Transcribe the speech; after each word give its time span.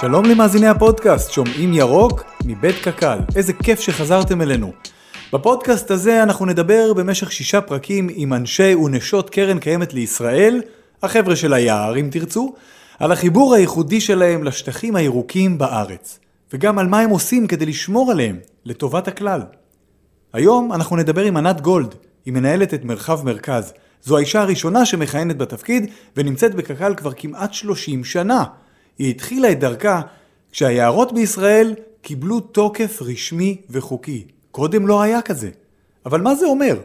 שלום 0.00 0.24
למאזיני 0.24 0.66
הפודקאסט, 0.66 1.30
שומעים 1.30 1.72
ירוק 1.74 2.24
מבית 2.44 2.74
קק"ל. 2.82 3.18
איזה 3.36 3.52
כיף 3.52 3.80
שחזרתם 3.80 4.42
אלינו. 4.42 4.72
בפודקאסט 5.32 5.90
הזה 5.90 6.22
אנחנו 6.22 6.46
נדבר 6.46 6.92
במשך 6.92 7.32
שישה 7.32 7.60
פרקים 7.60 8.08
עם 8.14 8.32
אנשי 8.32 8.74
ונשות 8.74 9.30
קרן 9.30 9.58
קיימת 9.58 9.94
לישראל, 9.94 10.62
החבר'ה 11.02 11.36
של 11.36 11.52
היער 11.52 11.96
אם 11.96 12.08
תרצו, 12.10 12.54
על 12.98 13.12
החיבור 13.12 13.54
הייחודי 13.54 14.00
שלהם 14.00 14.44
לשטחים 14.44 14.96
הירוקים 14.96 15.58
בארץ, 15.58 16.18
וגם 16.52 16.78
על 16.78 16.86
מה 16.86 17.00
הם 17.00 17.10
עושים 17.10 17.46
כדי 17.46 17.66
לשמור 17.66 18.10
עליהם, 18.10 18.38
לטובת 18.64 19.08
הכלל. 19.08 19.42
היום 20.32 20.72
אנחנו 20.72 20.96
נדבר 20.96 21.22
עם 21.22 21.36
ענת 21.36 21.60
גולד, 21.60 21.94
היא 22.24 22.34
מנהלת 22.34 22.74
את 22.74 22.84
מרחב 22.84 23.24
מרכז. 23.24 23.72
זו 24.02 24.16
האישה 24.16 24.40
הראשונה 24.40 24.86
שמכהנת 24.86 25.38
בתפקיד 25.38 25.90
ונמצאת 26.16 26.54
בקק"ל 26.54 26.94
כבר 26.94 27.12
כמעט 27.16 27.54
30 27.54 28.04
שנה. 28.04 28.44
היא 28.98 29.10
התחילה 29.10 29.52
את 29.52 29.60
דרכה 29.60 30.00
כשהיערות 30.52 31.12
בישראל 31.12 31.74
קיבלו 32.02 32.40
תוקף 32.40 33.02
רשמי 33.02 33.56
וחוקי. 33.70 34.24
קודם 34.50 34.86
לא 34.86 35.02
היה 35.02 35.22
כזה. 35.22 35.50
אבל 36.06 36.20
מה 36.20 36.34
זה 36.34 36.46
אומר? 36.46 36.76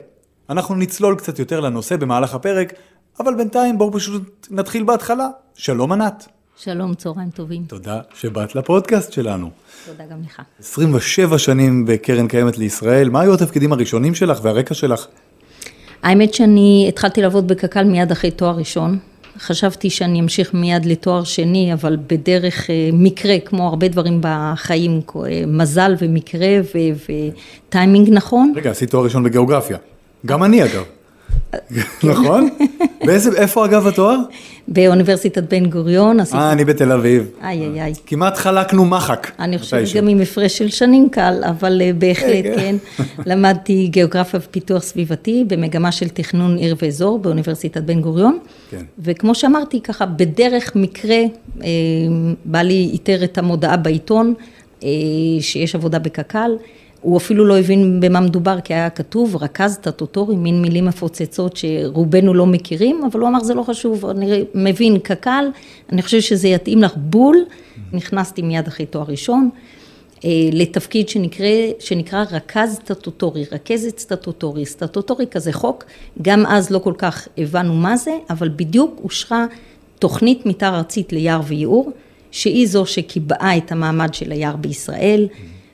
אנחנו 0.49 0.75
נצלול 0.75 1.15
קצת 1.15 1.39
יותר 1.39 1.59
לנושא 1.59 1.95
במהלך 1.95 2.33
הפרק, 2.33 2.73
אבל 3.19 3.35
בינתיים 3.35 3.77
בואו 3.77 3.91
פשוט 3.93 4.47
נתחיל 4.51 4.83
בהתחלה. 4.83 5.27
שלום 5.55 5.91
ענת. 5.91 6.27
שלום, 6.57 6.93
צהריים 6.93 7.29
טובים. 7.29 7.63
תודה 7.67 8.01
שבאת 8.13 8.55
לפודקאסט 8.55 9.11
שלנו. 9.11 9.49
תודה 9.85 10.03
גם 10.11 10.21
לך. 10.25 10.41
27 10.59 11.37
שנים 11.37 11.85
בקרן 11.85 12.27
קיימת 12.27 12.57
לישראל, 12.57 13.09
מה 13.09 13.21
היו 13.21 13.33
התפקידים 13.33 13.73
הראשונים 13.73 14.15
שלך 14.15 14.39
והרקע 14.43 14.73
שלך? 14.73 15.07
האמת 16.03 16.33
שאני 16.33 16.85
התחלתי 16.89 17.21
לעבוד 17.21 17.47
בקק"ל 17.47 17.83
מיד 17.83 18.11
אחרי 18.11 18.31
תואר 18.31 18.55
ראשון. 18.55 18.99
חשבתי 19.39 19.89
שאני 19.89 20.19
אמשיך 20.19 20.53
מיד 20.53 20.85
לתואר 20.85 21.23
שני, 21.23 21.73
אבל 21.73 21.97
בדרך 22.07 22.69
אה, 22.69 22.89
מקרה, 22.93 23.39
כמו 23.45 23.67
הרבה 23.67 23.87
דברים 23.87 24.19
בחיים, 24.21 25.01
אה, 25.15 25.43
מזל 25.47 25.95
ומקרה 25.99 26.59
וטיימינג 27.69 28.09
נכון. 28.11 28.53
רגע, 28.55 28.71
עשית 28.71 28.89
תואר 28.89 29.03
ראשון 29.03 29.23
בגיאוגרפיה. 29.23 29.77
גם 30.25 30.43
אני 30.43 30.63
אגב. 30.63 30.83
נכון? 32.11 32.49
באיזה, 33.05 33.37
איפה 33.37 33.65
אגב 33.65 33.87
התואר? 33.87 34.17
באוניברסיטת 34.67 35.43
בן 35.53 35.65
גוריון. 35.65 36.19
אה, 36.19 36.51
אני 36.51 36.65
בתל 36.65 36.91
אביב. 36.91 37.29
איי, 37.43 37.61
איי, 37.61 37.81
איי. 37.81 37.93
כמעט 38.05 38.37
חלקנו 38.37 38.85
מחק. 38.85 39.31
אני 39.39 39.59
חושבת 39.59 39.95
גם 39.95 40.07
עם 40.07 40.21
הפרש 40.21 40.57
של 40.57 40.69
שנים 40.69 41.09
קל, 41.09 41.41
אבל 41.49 41.81
אה, 41.81 41.91
בהחלט, 41.97 42.45
כן. 42.55 42.75
למדתי 43.29 43.87
גיאוגרפיה 43.87 44.39
ופיתוח 44.43 44.83
סביבתי 44.83 45.43
במגמה 45.47 45.91
של 45.91 46.09
תכנון 46.09 46.57
עיר 46.57 46.75
ואזור 46.81 47.19
באוניברסיטת 47.19 47.81
בן 47.81 48.01
גוריון. 48.01 48.39
כן. 48.71 48.83
וכמו 48.99 49.35
שאמרתי, 49.35 49.81
ככה, 49.81 50.05
בדרך 50.05 50.75
מקרה, 50.75 51.19
אה, 51.63 51.67
בעלי 52.45 52.89
איתר 52.93 53.23
את 53.23 53.37
המודעה 53.37 53.77
בעיתון, 53.77 54.33
אה, 54.83 54.89
שיש 55.39 55.75
עבודה 55.75 55.99
בקק"ל. 55.99 56.51
הוא 57.03 57.17
אפילו 57.17 57.45
לא 57.45 57.59
הבין 57.59 57.99
במה 57.99 58.19
מדובר, 58.19 58.61
כי 58.61 58.73
היה 58.73 58.89
כתוב 58.89 59.35
רכז 59.35 59.73
סטטוטורי, 59.73 60.35
מין 60.35 60.61
מילים 60.61 60.85
מפוצצות 60.85 61.57
שרובנו 61.57 62.33
לא 62.33 62.45
מכירים, 62.45 63.01
אבל 63.11 63.19
הוא 63.19 63.29
אמר 63.29 63.43
זה 63.43 63.53
לא 63.53 63.63
חשוב, 63.63 64.05
אני 64.05 64.43
מבין 64.53 64.99
קק"ל, 64.99 65.45
אני 65.91 66.01
חושב 66.01 66.21
שזה 66.21 66.47
יתאים 66.47 66.83
לך 66.83 66.93
בול. 66.97 67.37
נכנסתי 67.93 68.41
מיד 68.41 68.67
אחרי 68.67 68.85
תואר 68.85 69.05
ראשון, 69.07 69.49
אה, 70.25 70.29
לתפקיד 70.51 71.09
שנקרא, 71.09 71.47
שנקרא 71.79 72.25
רכז 72.31 72.73
סטטוטורי, 72.73 73.45
רכזת 73.51 73.99
סטטוטורי, 73.99 74.65
סטטוטורי 74.65 75.25
כזה 75.31 75.53
חוק, 75.53 75.83
גם 76.21 76.45
אז 76.45 76.69
לא 76.69 76.79
כל 76.79 76.93
כך 76.97 77.27
הבנו 77.37 77.73
מה 77.73 77.97
זה, 77.97 78.11
אבל 78.29 78.49
בדיוק 78.55 79.01
אושרה 79.03 79.45
תוכנית 79.99 80.45
מתאר 80.45 80.75
ארצית 80.75 81.13
ליער 81.13 81.41
וייעור, 81.47 81.91
שהיא 82.31 82.67
זו 82.67 82.85
שקיבעה 82.85 83.57
את 83.57 83.71
המעמד 83.71 84.13
של 84.13 84.31
היער 84.31 84.55
בישראל. 84.55 85.27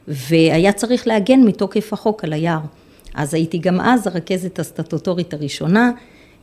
והיה 0.10 0.72
צריך 0.72 1.08
להגן 1.08 1.40
מתוקף 1.40 1.94
החוק 1.94 2.24
על 2.24 2.34
היער. 2.34 2.60
אז 3.16 3.34
הייתי 3.34 3.58
גם 3.58 3.82
אז 3.82 4.08
הרכזת 4.08 4.60
הסטטוטורית 4.60 5.34
הראשונה, 5.34 5.92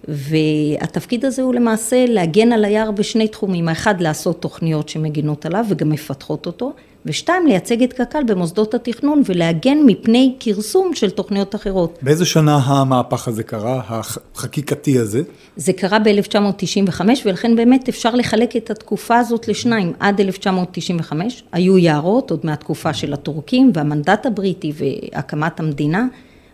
והתפקיד 0.09 1.25
הזה 1.25 1.43
הוא 1.43 1.55
למעשה 1.55 2.05
להגן 2.09 2.53
על 2.53 2.65
היער 2.65 2.91
בשני 2.91 3.29
תחומים, 3.29 3.69
האחד 3.69 4.01
לעשות 4.01 4.43
תוכניות 4.43 4.89
שמגינות 4.89 5.47
עליו 5.47 5.65
וגם 5.69 5.91
מפתחות 5.91 6.47
אותו, 6.47 6.73
ושתיים 7.07 7.47
לייצג 7.47 7.83
את 7.83 7.93
קק"ל 7.93 8.25
במוסדות 8.27 8.75
התכנון 8.75 9.23
ולהגן 9.25 9.79
מפני 9.87 10.35
כרסום 10.41 10.95
של 10.95 11.11
תוכניות 11.11 11.55
אחרות. 11.55 11.99
באיזה 12.03 12.25
שנה 12.25 12.57
המהפך 12.57 13.29
הזה 13.29 13.43
קרה, 13.43 13.83
החקיקתי 13.89 14.99
הזה? 14.99 15.23
זה 15.57 15.73
קרה 15.73 15.99
ב-1995 15.99 17.01
ולכן 17.25 17.57
באמת 17.57 17.89
אפשר 17.89 18.15
לחלק 18.15 18.57
את 18.57 18.71
התקופה 18.71 19.19
הזאת 19.19 19.49
לשניים. 19.49 19.93
עד 20.01 20.21
1995 20.21 21.43
היו 21.53 21.79
יערות 21.79 22.31
עוד 22.31 22.41
מהתקופה 22.45 22.95
של 22.95 23.13
הטורקים 23.13 23.71
והמנדט 23.75 24.27
הבריטי 24.27 24.73
והקמת 24.75 25.61
המדינה, 25.61 26.07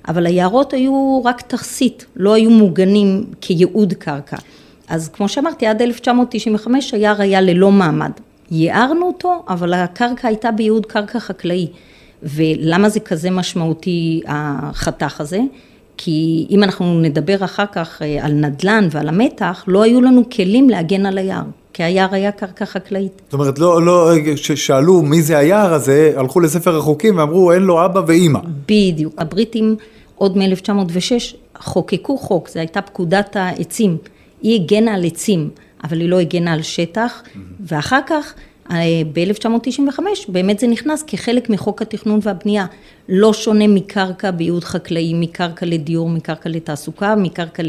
אבל 0.08 0.26
היערות 0.26 0.72
היו 0.72 1.20
רק 1.24 1.40
תכסית, 1.40 2.06
לא 2.16 2.34
היו 2.34 2.50
מוגנים 2.50 3.24
כייעוד 3.40 3.92
קרקע. 3.92 4.36
אז 4.88 5.08
כמו 5.08 5.28
שאמרתי, 5.28 5.66
עד 5.66 5.82
1995 5.82 6.94
היער 6.94 7.22
היה 7.22 7.40
ללא 7.40 7.72
מעמד. 7.72 8.10
ייערנו 8.50 9.06
אותו, 9.06 9.44
אבל 9.48 9.72
הקרקע 9.74 10.28
הייתה 10.28 10.50
בייעוד 10.50 10.86
קרקע 10.86 11.18
חקלאי. 11.20 11.68
ולמה 12.22 12.88
זה 12.88 13.00
כזה 13.00 13.30
משמעותי 13.30 14.22
החתך 14.26 15.20
הזה? 15.20 15.40
כי 15.96 16.46
אם 16.50 16.62
אנחנו 16.62 17.00
נדבר 17.00 17.44
אחר 17.44 17.64
כך 17.72 18.02
אה, 18.02 18.24
על 18.24 18.32
נדל"ן 18.32 18.88
ועל 18.90 19.08
המתח, 19.08 19.64
לא 19.66 19.82
היו 19.82 20.00
לנו 20.00 20.30
כלים 20.30 20.70
להגן 20.70 21.06
על 21.06 21.18
היער. 21.18 21.44
כי 21.72 21.82
היער 21.82 22.14
היה 22.14 22.32
קרקע 22.32 22.64
חקלאית. 22.64 23.22
זאת 23.24 23.32
אומרת, 23.32 23.58
לא, 23.58 23.82
לא, 23.82 24.10
כששאלו 24.36 25.02
מי 25.02 25.22
זה 25.22 25.38
היער 25.38 25.74
הזה, 25.74 26.12
הלכו 26.16 26.40
לספר 26.40 26.78
החוקים 26.78 27.18
ואמרו 27.18 27.52
אין 27.52 27.62
לו 27.62 27.84
אבא 27.84 28.00
ואימא. 28.06 28.40
בדיוק. 28.68 29.14
הבריטים 29.18 29.76
עוד 30.14 30.38
מ-1906 30.38 31.36
חוקקו 31.58 32.18
חוק, 32.18 32.48
זו 32.48 32.58
הייתה 32.58 32.82
פקודת 32.82 33.36
העצים. 33.36 33.96
היא 34.42 34.60
הגנה 34.60 34.94
על 34.94 35.04
עצים. 35.04 35.50
אבל 35.84 36.00
היא 36.00 36.08
לא 36.08 36.20
הגנה 36.20 36.52
על 36.52 36.62
שטח, 36.62 37.22
ואחר 37.60 38.00
כך 38.06 38.34
אה, 38.70 38.76
ב-1995 39.12 40.00
באמת 40.28 40.58
זה 40.58 40.66
נכנס 40.66 41.02
כחלק 41.06 41.50
מחוק 41.50 41.82
התכנון 41.82 42.20
והבנייה, 42.22 42.66
לא 43.08 43.32
שונה 43.32 43.66
מקרקע 43.66 44.30
בייעוד 44.30 44.64
חקלאי, 44.64 45.12
מקרקע 45.14 45.66
לדיור, 45.66 46.08
מקרקע 46.08 46.48
לתעסוקה, 46.48 47.14
מקרקע 47.16 47.62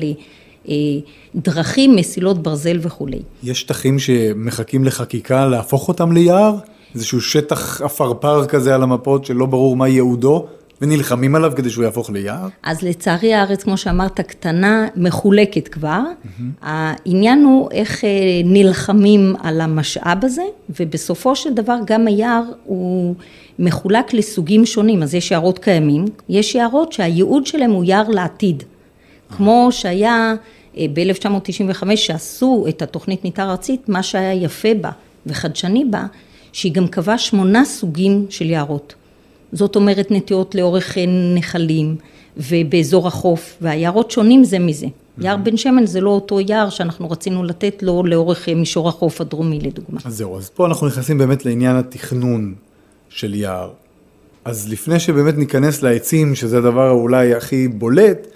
לדרכים, 0.66 1.96
מסילות 1.96 2.44
ברזל 2.44 2.78
וכולי. 2.82 3.20
יש 3.44 3.62
שטחים 3.62 4.00
שמחכים 4.00 4.86
לחקיקה 4.86 5.46
להפוך 5.46 5.88
אותם 5.88 6.12
ליער? 6.12 6.56
איזשהו 6.96 7.22
שטח 7.22 7.82
עפרפר 7.82 8.46
כזה 8.46 8.76
על 8.76 8.84
המפות 8.84 9.26
שלא 9.26 9.46
ברור 9.46 9.76
מה 9.76 9.88
ייעודו? 9.88 10.48
ונלחמים 10.82 11.36
עליו 11.36 11.52
כדי 11.56 11.70
שהוא 11.70 11.84
יהפוך 11.84 12.10
ליער? 12.10 12.48
אז 12.64 12.82
לצערי 12.82 13.34
הארץ, 13.34 13.64
כמו 13.64 13.78
שאמרת, 13.78 14.22
קטנה, 14.22 14.88
מחולקת 14.96 15.68
כבר. 15.68 16.02
Mm-hmm. 16.02 16.42
העניין 16.62 17.44
הוא 17.44 17.70
איך 17.72 18.04
אה, 18.04 18.10
נלחמים 18.44 19.36
על 19.44 19.62
המשאב 19.62 20.26
הזה, 20.26 20.44
ובסופו 20.80 21.36
של 21.36 21.54
דבר 21.54 21.78
גם 21.86 22.08
היער 22.08 22.44
הוא 22.64 23.16
מחולק 23.60 24.14
לסוגים 24.14 24.66
שונים. 24.66 25.04
אז 25.04 25.16
יש 25.16 25.32
יערות 25.32 25.60
קיימים, 25.60 26.06
יש 26.30 26.56
יערות 26.56 26.94
שהייעוד 26.94 27.46
שלהם 27.46 27.72
הוא 27.72 27.84
יער 27.84 28.10
לעתיד. 28.10 28.64
כמו 29.38 29.68
שהיה 29.72 30.12
אה, 30.14 30.36
ב-1995 30.78 31.96
שעשו 31.96 32.66
את 32.70 32.82
התוכנית 32.82 33.26
מתאר 33.26 33.52
ארצית, 33.52 33.90
מה 33.90 34.04
שהיה 34.04 34.34
יפה 34.34 34.74
בה 34.82 34.92
וחדשני 35.26 35.86
בה, 35.86 36.06
שהיא 36.52 36.74
גם 36.74 36.88
קבעה 36.88 37.18
שמונה 37.18 37.66
סוגים 37.66 38.26
של 38.30 38.50
יערות. 38.50 38.94
זאת 39.52 39.76
אומרת 39.76 40.12
נטיעות 40.12 40.56
לאורך 40.56 40.98
נחלים 41.36 41.96
ובאזור 42.38 43.08
החוף, 43.08 43.58
והיערות 43.62 44.12
שונים 44.12 44.44
זה 44.44 44.60
מזה. 44.60 44.88
יער 45.18 45.38
בן 45.38 45.58
שמן 45.58 45.86
זה 45.86 46.02
לא 46.02 46.10
אותו 46.10 46.40
יער 46.40 46.70
שאנחנו 46.70 47.10
רצינו 47.10 47.44
לתת 47.44 47.84
לו 47.84 48.04
לאורך 48.06 48.50
מישור 48.50 48.90
החוף 48.90 49.22
הדרומי 49.22 49.60
לדוגמה. 49.60 50.00
אז 50.06 50.18
זהו, 50.18 50.38
אז 50.38 50.50
פה 50.50 50.66
אנחנו 50.66 50.88
נכנסים 50.88 51.18
באמת 51.18 51.46
לעניין 51.46 51.76
התכנון 51.76 52.54
של 53.10 53.34
יער. 53.34 53.70
אז 54.46 54.70
לפני 54.70 55.00
שבאמת 55.00 55.38
ניכנס 55.38 55.84
לעצים, 55.84 56.36
שזה 56.36 56.58
הדבר 56.58 56.92
אולי 56.92 57.34
הכי 57.36 57.68
בולט, 57.68 58.28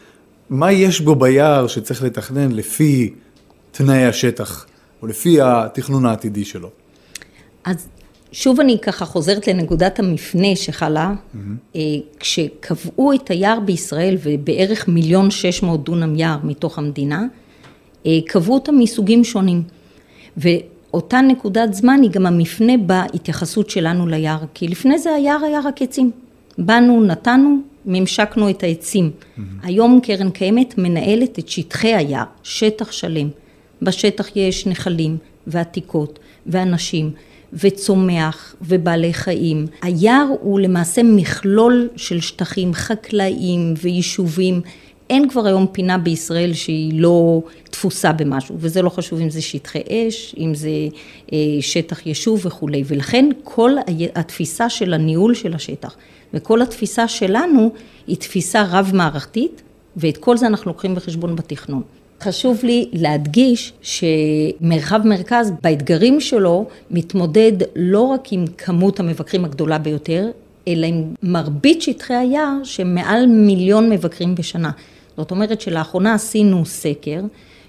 מה 0.49 0.71
יש 0.71 1.01
בו 1.01 1.15
ביער 1.15 1.67
שצריך 1.67 2.03
לתכנן 2.03 2.51
לפי 2.51 3.13
תנאי 3.71 4.05
השטח, 4.05 4.65
או 5.01 5.07
לפי 5.07 5.41
התכנון 5.41 6.05
העתידי 6.05 6.45
שלו? 6.45 6.69
אז 7.63 7.87
שוב 8.31 8.59
אני 8.59 8.77
ככה 8.81 9.05
חוזרת 9.05 9.47
לנקודת 9.47 9.99
המפנה 9.99 10.55
שחלה, 10.55 11.13
mm-hmm. 11.13 11.77
כשקבעו 12.19 13.13
את 13.13 13.29
היער 13.29 13.59
בישראל 13.59 14.17
ובערך 14.23 14.87
מיליון 14.87 15.31
שש 15.31 15.63
מאות 15.63 15.83
דונם 15.83 16.15
יער 16.15 16.37
מתוך 16.43 16.77
המדינה, 16.77 17.25
אה, 18.05 18.11
קבעו 18.27 18.53
אותם 18.53 18.77
מסוגים 18.79 19.23
שונים. 19.23 19.63
ואותה 20.37 21.21
נקודת 21.21 21.73
זמן 21.73 21.99
היא 22.01 22.11
גם 22.11 22.25
המפנה 22.25 22.73
בהתייחסות 22.77 23.69
שלנו 23.69 24.07
ליער, 24.07 24.39
כי 24.53 24.67
לפני 24.67 24.99
זה 24.99 25.13
היער 25.13 25.43
היה 25.45 25.59
רק 25.65 25.81
עצים. 25.81 26.11
באנו, 26.57 27.03
נתנו, 27.03 27.57
ממשקנו 27.87 28.49
את 28.49 28.63
העצים. 28.63 29.11
Mm-hmm. 29.11 29.41
היום 29.63 29.99
קרן 30.03 30.29
קיימת 30.29 30.77
מנהלת 30.77 31.39
את 31.39 31.49
שטחי 31.49 31.93
היער, 31.95 32.23
שטח 32.43 32.91
שלם. 32.91 33.29
בשטח 33.81 34.35
יש 34.35 34.67
נחלים, 34.67 35.17
ועתיקות 35.47 36.19
ואנשים 36.45 37.11
וצומח 37.53 38.55
ובעלי 38.61 39.13
חיים. 39.13 39.67
היער 39.81 40.27
הוא 40.41 40.59
למעשה 40.59 41.03
מכלול 41.03 41.89
של 41.95 42.21
שטחים 42.21 42.73
חקלאיים 42.73 43.73
ויישובים. 43.81 44.61
אין 45.09 45.29
כבר 45.29 45.45
היום 45.45 45.67
פינה 45.71 45.97
בישראל 45.97 46.53
שהיא 46.53 47.01
לא 47.01 47.41
תפוסה 47.63 48.11
במשהו, 48.11 48.55
וזה 48.59 48.81
לא 48.81 48.89
חשוב 48.89 49.19
אם 49.19 49.29
זה 49.29 49.41
שטחי 49.41 49.81
אש, 49.89 50.35
אם 50.37 50.55
זה 50.55 50.69
אה, 51.33 51.37
שטח 51.61 52.05
יישוב 52.05 52.45
וכולי, 52.45 52.83
ולכן 52.85 53.29
כל 53.43 53.71
התפיסה 54.15 54.69
של 54.69 54.93
הניהול 54.93 55.33
של 55.33 55.53
השטח 55.53 55.95
וכל 56.33 56.61
התפיסה 56.61 57.07
שלנו 57.07 57.71
היא 58.07 58.17
תפיסה 58.17 58.63
רב-מערכתית, 58.71 59.61
ואת 59.97 60.17
כל 60.17 60.37
זה 60.37 60.47
אנחנו 60.47 60.71
לוקחים 60.71 60.95
בחשבון 60.95 61.35
בתכנון. 61.35 61.81
חשוב 62.21 62.59
לי 62.63 62.89
להדגיש 62.93 63.73
שמרחב 63.81 65.01
מרכז 65.05 65.51
באתגרים 65.63 66.21
שלו 66.21 66.65
מתמודד 66.91 67.51
לא 67.75 68.01
רק 68.01 68.27
עם 68.31 68.45
כמות 68.57 68.99
המבקרים 68.99 69.45
הגדולה 69.45 69.77
ביותר, 69.77 70.29
אלא 70.67 70.85
עם 70.85 71.03
מרבית 71.23 71.81
שטחי 71.81 72.13
היער 72.13 72.53
שמעל 72.63 73.25
מיליון 73.25 73.89
מבקרים 73.89 74.35
בשנה. 74.35 74.71
זאת 75.17 75.31
אומרת 75.31 75.61
שלאחרונה 75.61 76.13
עשינו 76.13 76.65
סקר 76.65 77.21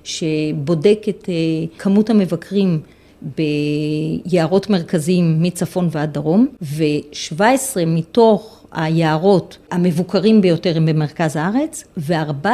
שבודק 0.05 0.99
את 1.09 1.29
אה, 1.29 1.35
כמות 1.79 2.11
המבקרים 2.11 2.81
ביערות 3.23 4.71
מרכזיים 4.71 5.43
מצפון 5.43 5.89
ועד 5.91 6.13
דרום, 6.13 6.47
ו-17 6.63 7.41
מתוך 7.87 8.65
היערות 8.73 9.59
המבוקרים 9.71 10.41
ביותר 10.41 10.77
הם 10.77 10.87
במרכז 10.87 11.37
הארץ, 11.37 11.85
ו-14 11.97 12.49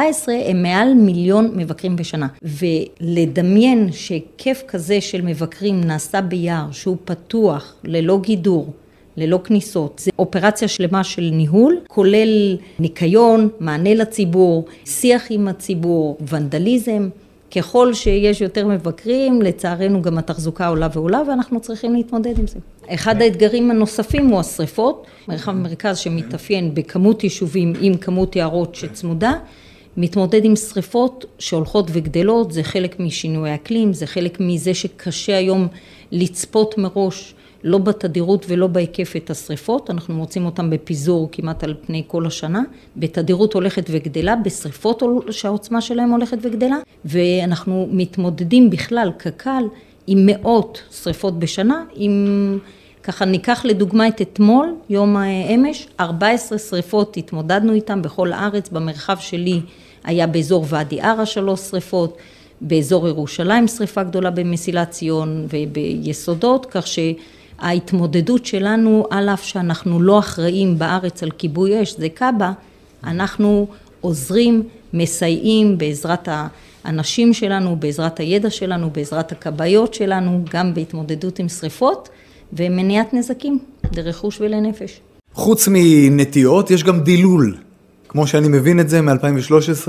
הם 0.45 0.63
מעל 0.63 0.93
מיליון 0.93 1.51
מבקרים 1.55 1.95
בשנה. 1.95 2.27
ולדמיין 2.41 3.91
שהיקף 3.91 4.63
כזה 4.67 5.01
של 5.01 5.21
מבקרים 5.21 5.81
נעשה 5.81 6.21
ביער 6.21 6.71
שהוא 6.71 6.97
פתוח, 7.05 7.75
ללא 7.83 8.19
גידור, 8.21 8.73
ללא 9.17 9.39
כניסות. 9.43 10.01
זה 10.03 10.11
אופרציה 10.19 10.67
שלמה 10.67 11.03
של 11.03 11.29
ניהול, 11.33 11.77
כולל 11.87 12.57
ניקיון, 12.79 13.49
מענה 13.59 13.93
לציבור, 13.93 14.65
שיח 14.85 15.23
עם 15.29 15.47
הציבור, 15.47 16.17
ונדליזם. 16.29 17.09
ככל 17.55 17.93
שיש 17.93 18.41
יותר 18.41 18.67
מבקרים, 18.67 19.41
לצערנו 19.41 20.01
גם 20.01 20.17
התחזוקה 20.17 20.67
עולה 20.67 20.87
ועולה 20.93 21.21
ואנחנו 21.27 21.59
צריכים 21.59 21.95
להתמודד 21.95 22.39
עם 22.39 22.47
זה. 22.47 22.59
אחד 22.87 23.21
האתגרים 23.21 23.71
הנוספים 23.71 24.27
הוא 24.27 24.39
השריפות, 24.39 25.05
מרחב 25.27 25.51
מרכז 25.51 25.97
שמתאפיין 25.97 26.75
בכמות 26.75 27.23
יישובים 27.23 27.73
עם 27.81 27.97
כמות 27.97 28.35
יערות 28.35 28.75
שצמודה, 28.75 29.33
מתמודד 29.97 30.45
עם 30.45 30.55
שריפות 30.55 31.25
שהולכות 31.39 31.87
וגדלות, 31.93 32.51
זה 32.51 32.63
חלק 32.63 32.99
משינוי 32.99 33.55
אקלים, 33.55 33.93
זה 33.93 34.05
חלק 34.05 34.37
מזה 34.39 34.73
שקשה 34.73 35.37
היום 35.37 35.67
לצפות 36.11 36.77
מראש 36.77 37.34
לא 37.65 37.77
בתדירות 37.77 38.45
ולא 38.49 38.67
בהיקף 38.67 39.15
את 39.15 39.29
השריפות, 39.29 39.89
אנחנו 39.89 40.13
מוצאים 40.13 40.45
אותם 40.45 40.69
בפיזור 40.69 41.29
כמעט 41.31 41.63
על 41.63 41.73
פני 41.85 42.03
כל 42.07 42.25
השנה, 42.25 42.61
בתדירות 42.97 43.53
הולכת 43.53 43.85
וגדלה, 43.89 44.35
בשריפות 44.35 45.03
שהעוצמה 45.31 45.81
שלהם 45.81 46.09
הולכת 46.09 46.37
וגדלה, 46.41 46.77
ואנחנו 47.05 47.87
מתמודדים 47.91 48.69
בכלל, 48.69 49.11
קק"ל, 49.17 49.63
עם 50.07 50.25
מאות 50.25 50.81
שריפות 51.03 51.39
בשנה, 51.39 51.83
עם... 51.95 52.59
ככה 53.03 53.25
ניקח 53.25 53.65
לדוגמה 53.65 54.07
את 54.07 54.21
אתמול, 54.21 54.75
יום 54.89 55.17
האמש, 55.17 55.87
14 55.99 56.57
שריפות 56.57 57.17
התמודדנו 57.17 57.73
איתם 57.73 58.01
בכל 58.01 58.33
הארץ, 58.33 58.69
במרחב 58.69 59.17
שלי 59.19 59.61
היה 60.03 60.27
באזור 60.27 60.65
ואדי 60.69 61.01
ערה 61.01 61.25
שלוש 61.25 61.59
שריפות, 61.59 62.17
באזור 62.61 63.07
ירושלים 63.07 63.67
שריפה 63.67 64.03
גדולה 64.03 64.29
במסילת 64.31 64.89
ציון 64.89 65.47
וביסודות, 65.49 66.65
כך 66.65 66.87
ש... 66.87 66.99
ההתמודדות 67.59 68.45
שלנו, 68.45 69.07
על 69.09 69.29
אף 69.29 69.43
שאנחנו 69.43 70.01
לא 70.01 70.19
אחראים 70.19 70.79
בארץ 70.79 71.23
על 71.23 71.31
כיבוי 71.31 71.83
אש, 71.83 71.95
זה 71.97 72.09
קב"א, 72.09 72.51
אנחנו 73.03 73.67
עוזרים, 74.01 74.63
מסייעים 74.93 75.77
בעזרת 75.77 76.29
האנשים 76.85 77.33
שלנו, 77.33 77.75
בעזרת 77.75 78.19
הידע 78.19 78.49
שלנו, 78.49 78.89
בעזרת 78.89 79.31
הכבאיות 79.31 79.93
שלנו, 79.93 80.45
גם 80.53 80.73
בהתמודדות 80.73 81.39
עם 81.39 81.49
שריפות 81.49 82.09
ומניעת 82.53 83.13
נזקים 83.13 83.59
לרכוש 83.95 84.41
ולנפש. 84.41 85.01
חוץ 85.33 85.67
מנטיעות, 85.71 86.71
יש 86.71 86.83
גם 86.83 86.99
דילול. 86.99 87.57
כמו 88.07 88.27
שאני 88.27 88.47
מבין 88.47 88.79
את 88.79 88.89
זה, 88.89 89.01
מ-2013 89.01 89.87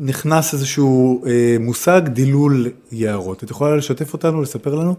נכנס 0.00 0.54
איזשהו 0.54 1.24
אה, 1.26 1.56
מושג 1.60 2.00
דילול 2.08 2.68
יערות. 2.92 3.44
את 3.44 3.50
יכולה 3.50 3.76
לשתף 3.76 4.12
אותנו, 4.12 4.42
לספר 4.42 4.74
לנו? 4.74 4.94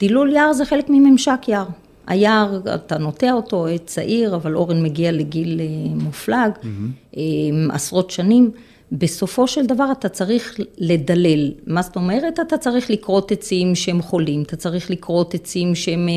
דילול 0.00 0.32
יער 0.32 0.52
זה 0.52 0.64
חלק 0.64 0.86
מממשק 0.88 1.40
יער. 1.48 1.66
היער, 2.06 2.60
אתה 2.74 2.98
נוטע 2.98 3.32
אותו, 3.32 3.66
עץ 3.66 3.82
צעיר, 3.84 4.34
אבל 4.34 4.56
אורן 4.56 4.82
מגיע 4.82 5.12
לגיל 5.12 5.60
אה, 5.60 5.94
מופלג, 5.94 6.50
mm-hmm. 6.62 7.16
עשרות 7.72 8.10
שנים. 8.10 8.50
בסופו 8.92 9.48
של 9.48 9.66
דבר 9.66 9.92
אתה 9.92 10.08
צריך 10.08 10.60
לדלל. 10.78 11.52
מה 11.66 11.82
זאת 11.82 11.96
אומרת? 11.96 12.40
אתה 12.40 12.58
צריך 12.58 12.90
לכרות 12.90 13.32
עצים 13.32 13.74
שהם 13.74 14.02
חולים, 14.02 14.42
אתה 14.42 14.56
צריך 14.56 14.90
לכרות 14.90 15.34
עצים 15.34 15.74
שהם 15.74 16.08
אה, 16.08 16.14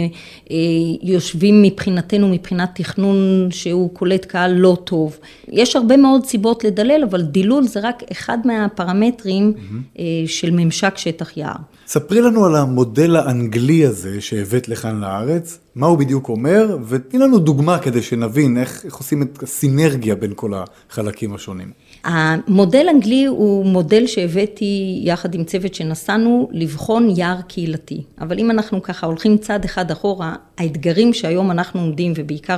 אה, 0.51 0.57
יושבים 1.01 1.62
מבחינתנו, 1.62 2.27
מבחינת 2.27 2.69
תכנון 2.75 3.47
שהוא 3.51 3.89
קולט 3.94 4.25
קהל 4.25 4.51
לא 4.51 4.77
טוב. 4.83 5.18
יש 5.47 5.75
הרבה 5.75 5.97
מאוד 5.97 6.25
סיבות 6.25 6.63
לדלל, 6.63 7.03
אבל 7.09 7.21
דילול 7.21 7.63
זה 7.63 7.79
רק 7.79 8.03
אחד 8.12 8.38
מהפרמטרים 8.45 9.53
mm-hmm. 9.56 10.00
אה, 10.00 10.03
של 10.25 10.51
ממשק 10.51 10.97
שטח 10.97 11.38
יער. 11.38 11.56
ספרי 11.88 12.21
לנו 12.21 12.45
על 12.45 12.56
המודל 12.56 13.15
האנגלי 13.15 13.85
הזה 13.85 14.21
שהבאת 14.21 14.69
לכאן 14.69 15.00
לארץ, 15.00 15.59
מה 15.75 15.88
הוא 15.88 15.97
בדיוק 15.97 16.29
אומר, 16.29 16.77
ותני 16.88 17.19
לנו 17.19 17.39
דוגמה 17.39 17.79
כדי 17.79 18.01
שנבין 18.01 18.57
איך, 18.57 18.85
איך 18.85 18.95
עושים 18.95 19.21
את 19.21 19.44
הסינרגיה 19.44 20.15
בין 20.15 20.31
כל 20.35 20.51
החלקים 20.89 21.35
השונים. 21.35 21.71
המודל 22.03 22.88
אנגלי 22.89 23.25
הוא 23.25 23.65
מודל 23.65 24.07
שהבאתי 24.07 25.01
יחד 25.03 25.36
עם 25.36 25.44
צוות 25.44 25.74
שנסענו 25.74 26.50
לבחון 26.51 27.13
יער 27.15 27.42
קהילתי. 27.42 28.01
אבל 28.21 28.39
אם 28.39 28.51
אנחנו 28.51 28.83
ככה 28.83 29.07
הולכים 29.07 29.38
צעד 29.38 29.65
אחד 29.65 29.92
אחורה, 29.92 30.36
האתגרים 30.57 31.13
שהיום 31.13 31.51
אנחנו 31.51 31.80
עומדים, 31.80 32.13
ובעיקר 32.15 32.57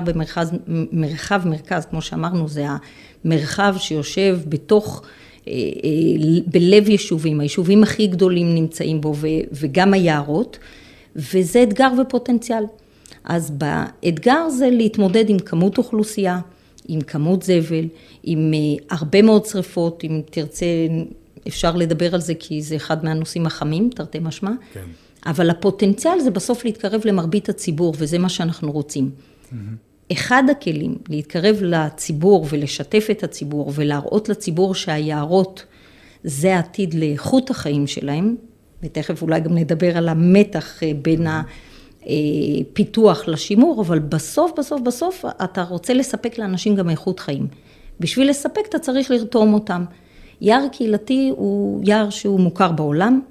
במרחב 0.67 1.47
מרכז, 1.47 1.85
כמו 1.85 2.01
שאמרנו, 2.01 2.47
זה 2.47 2.65
המרחב 3.25 3.75
שיושב 3.77 4.39
בתוך... 4.47 5.03
אה, 5.47 5.53
אה, 5.53 6.39
בלב 6.47 6.89
יישובים, 6.89 7.39
היישובים 7.39 7.83
הכי 7.83 8.07
גדולים 8.07 8.55
נמצאים 8.55 9.01
בו 9.01 9.13
וגם 9.51 9.93
היערות, 9.93 10.57
וזה 11.15 11.63
אתגר 11.63 11.89
ופוטנציאל. 12.01 12.63
אז 13.23 13.51
באתגר 13.51 14.49
זה 14.49 14.69
להתמודד 14.69 15.29
עם 15.29 15.39
כמות 15.39 15.77
אוכלוסייה, 15.77 16.39
עם 16.87 17.01
כמות 17.01 17.43
זבל, 17.43 17.87
עם 18.23 18.51
אה, 18.53 18.97
הרבה 18.97 19.21
מאוד 19.21 19.45
שריפות, 19.45 20.03
אם 20.03 20.21
תרצה 20.29 20.65
אפשר 21.47 21.75
לדבר 21.75 22.15
על 22.15 22.21
זה 22.21 22.33
כי 22.39 22.61
זה 22.61 22.75
אחד 22.75 23.05
מהנושאים 23.05 23.45
החמים, 23.45 23.89
תרתי 23.95 24.19
משמע. 24.19 24.51
כן. 24.73 24.85
אבל 25.25 25.49
הפוטנציאל 25.49 26.19
זה 26.19 26.31
בסוף 26.31 26.65
להתקרב 26.65 27.01
למרבית 27.05 27.49
הציבור, 27.49 27.93
וזה 27.97 28.19
מה 28.19 28.29
שאנחנו 28.29 28.71
רוצים. 28.71 29.09
Mm-hmm. 29.09 29.55
אחד 30.11 30.43
הכלים 30.51 30.95
להתקרב 31.09 31.57
לציבור 31.61 32.47
ולשתף 32.49 33.07
את 33.11 33.23
הציבור 33.23 33.71
ולהראות 33.75 34.29
לציבור 34.29 34.75
שהיערות 34.75 35.65
זה 36.23 36.55
העתיד 36.55 36.93
לאיכות 36.93 37.49
החיים 37.49 37.87
שלהם, 37.87 38.35
ותכף 38.83 39.21
אולי 39.21 39.39
גם 39.39 39.55
נדבר 39.55 39.97
על 39.97 40.09
המתח 40.09 40.83
אה, 40.83 40.91
בין 41.01 41.27
הפיתוח 42.05 43.27
לשימור, 43.27 43.81
אבל 43.81 43.99
בסוף, 43.99 44.51
בסוף, 44.57 44.81
בסוף 44.81 45.25
אתה 45.43 45.63
רוצה 45.63 45.93
לספק 45.93 46.37
לאנשים 46.37 46.75
גם 46.75 46.89
איכות 46.89 47.19
חיים. 47.19 47.47
בשביל 47.99 48.29
לספק 48.29 48.61
אתה 48.69 48.79
צריך 48.79 49.11
לרתום 49.11 49.53
אותם. 49.53 49.85
יער 50.41 50.67
קהילתי 50.71 51.31
הוא 51.35 51.81
יער 51.85 52.09
שהוא 52.09 52.39
מוכר 52.39 52.71
בעולם, 52.71 53.21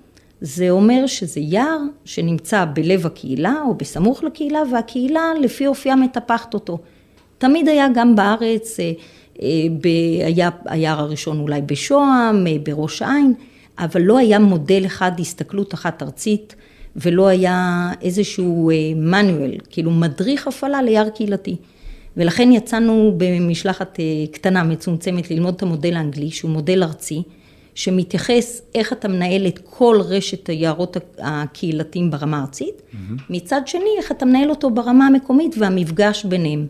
זה 0.40 0.70
אומר 0.70 1.06
שזה 1.06 1.40
יער 1.40 1.78
שנמצא 2.04 2.64
בלב 2.74 3.06
הקהילה 3.06 3.54
או 3.66 3.74
בסמוך 3.74 4.24
לקהילה, 4.24 4.62
והקהילה 4.72 5.32
לפי 5.40 5.66
אופייה 5.66 5.96
מטפחת 5.96 6.54
אותו. 6.54 6.78
תמיד 7.38 7.68
היה 7.68 7.86
גם 7.94 8.16
בארץ, 8.16 8.80
אה, 8.80 8.92
אה, 9.42 10.26
היה 10.26 10.50
היער 10.64 11.00
הראשון 11.00 11.40
אולי 11.40 11.62
בשוהם, 11.62 12.46
אה, 12.46 12.56
בראש 12.62 13.02
העין, 13.02 13.34
אבל 13.78 14.02
לא 14.02 14.18
היה 14.18 14.38
מודל 14.38 14.82
אחד, 14.86 15.12
הסתכלות 15.18 15.74
אחת 15.74 16.02
ארצית, 16.02 16.56
ולא 16.96 17.26
היה 17.26 17.90
איזשהו 18.02 18.70
מנואל, 18.96 19.56
כאילו 19.70 19.90
מדריך 19.90 20.46
הפעלה 20.46 20.82
ליער 20.82 21.08
קהילתי. 21.08 21.56
ולכן 22.16 22.52
יצאנו 22.52 23.14
במשלחת 23.16 23.98
קטנה, 24.32 24.62
מצומצמת, 24.62 25.30
ללמוד 25.30 25.54
את 25.54 25.62
המודל 25.62 25.96
האנגלי, 25.96 26.30
שהוא 26.30 26.50
מודל 26.50 26.82
ארצי. 26.82 27.22
שמתייחס 27.74 28.62
איך 28.74 28.92
אתה 28.92 29.08
מנהל 29.08 29.46
את 29.46 29.58
כל 29.64 30.00
רשת 30.04 30.46
היערות 30.46 30.96
הקהילתיים 31.18 32.10
ברמה 32.10 32.38
הארצית, 32.38 32.74
mm-hmm. 32.74 33.22
מצד 33.30 33.60
שני 33.66 33.90
איך 33.98 34.12
אתה 34.12 34.24
מנהל 34.24 34.50
אותו 34.50 34.70
ברמה 34.70 35.06
המקומית 35.06 35.54
והמפגש 35.58 36.24
ביניהם. 36.24 36.66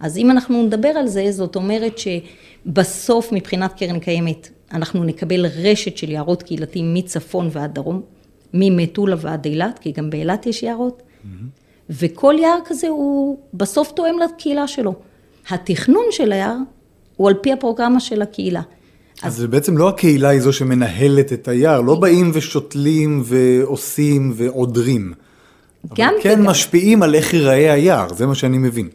אז 0.00 0.18
אם 0.18 0.30
אנחנו 0.30 0.62
נדבר 0.62 0.88
על 0.88 1.06
זה, 1.06 1.32
זאת 1.32 1.56
אומרת 1.56 1.98
שבסוף 1.98 3.32
מבחינת 3.32 3.72
קרן 3.72 3.98
קיימת 3.98 4.48
אנחנו 4.72 5.04
נקבל 5.04 5.46
רשת 5.46 5.96
של 5.96 6.10
יערות 6.10 6.42
קהילתיים 6.42 6.94
מצפון 6.94 7.48
ועד 7.52 7.74
דרום, 7.74 8.02
ממטולה 8.58 9.16
ועד 9.20 9.44
אילת, 9.44 9.78
כי 9.78 9.92
גם 9.92 10.10
באילת 10.10 10.46
יש 10.46 10.62
יערות, 10.62 11.02
וכל 11.90 12.34
יער 12.38 12.58
כזה 12.64 12.88
הוא 12.88 13.38
בסוף 13.54 13.92
תואם 13.92 14.14
לקהילה 14.24 14.66
שלו. 14.66 14.94
התכנון 15.50 16.04
של 16.10 16.32
היער 16.32 16.56
הוא 17.16 17.28
על 17.28 17.34
פי 17.34 17.52
הפרוגרמה 17.52 18.00
של 18.00 18.22
הקהילה. 18.22 18.62
אז 19.22 19.36
זה 19.36 19.48
בעצם 19.48 19.78
לא 19.78 19.88
הקהילה 19.88 20.28
היא 20.28 20.40
זו 20.40 20.52
שמנהלת 20.52 21.32
את 21.32 21.48
היער, 21.48 21.80
לא 21.80 21.94
באים 21.94 22.30
ושותלים 22.34 23.22
ועושים 23.24 24.32
ועודרים. 24.36 25.12
גם 25.98 26.08
אבל 26.14 26.22
כן 26.22 26.40
וגם. 26.40 26.46
משפיעים 26.46 27.02
על 27.02 27.14
איך 27.14 27.34
ייראה 27.34 27.72
היער, 27.72 28.14
זה 28.14 28.26
מה 28.26 28.34
שאני 28.34 28.58
מבין. 28.58 28.88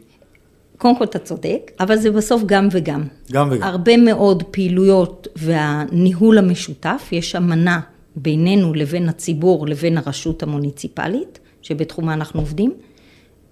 קודם 0.78 0.98
כל 0.98 1.04
אתה 1.04 1.18
צודק, 1.18 1.70
אבל 1.80 1.96
זה 1.96 2.10
בסוף 2.10 2.42
גם 2.46 2.68
וגם. 2.72 3.04
גם 3.32 3.48
וגם. 3.50 3.62
הרבה 3.62 3.96
מאוד 3.96 4.42
פעילויות 4.42 5.28
והניהול 5.36 6.38
המשותף, 6.38 7.08
יש 7.12 7.36
אמנה 7.36 7.80
בינינו 8.16 8.74
לבין 8.74 9.08
הציבור 9.08 9.66
לבין 9.66 9.98
הרשות 9.98 10.42
המוניציפלית, 10.42 11.38
שבתחומה 11.62 12.14
אנחנו 12.14 12.40
עובדים, 12.40 12.72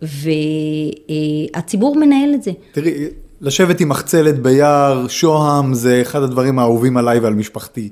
והציבור 0.02 1.96
מנהל 1.96 2.34
את 2.34 2.42
זה. 2.42 2.50
תראי, 2.72 3.08
לשבת 3.40 3.80
עם 3.80 3.88
מחצלת 3.88 4.38
ביער, 4.38 5.08
שוהם, 5.08 5.74
זה 5.74 6.02
אחד 6.02 6.22
הדברים 6.22 6.58
האהובים 6.58 6.96
עליי 6.96 7.18
ועל 7.18 7.34
משפחתי. 7.34 7.88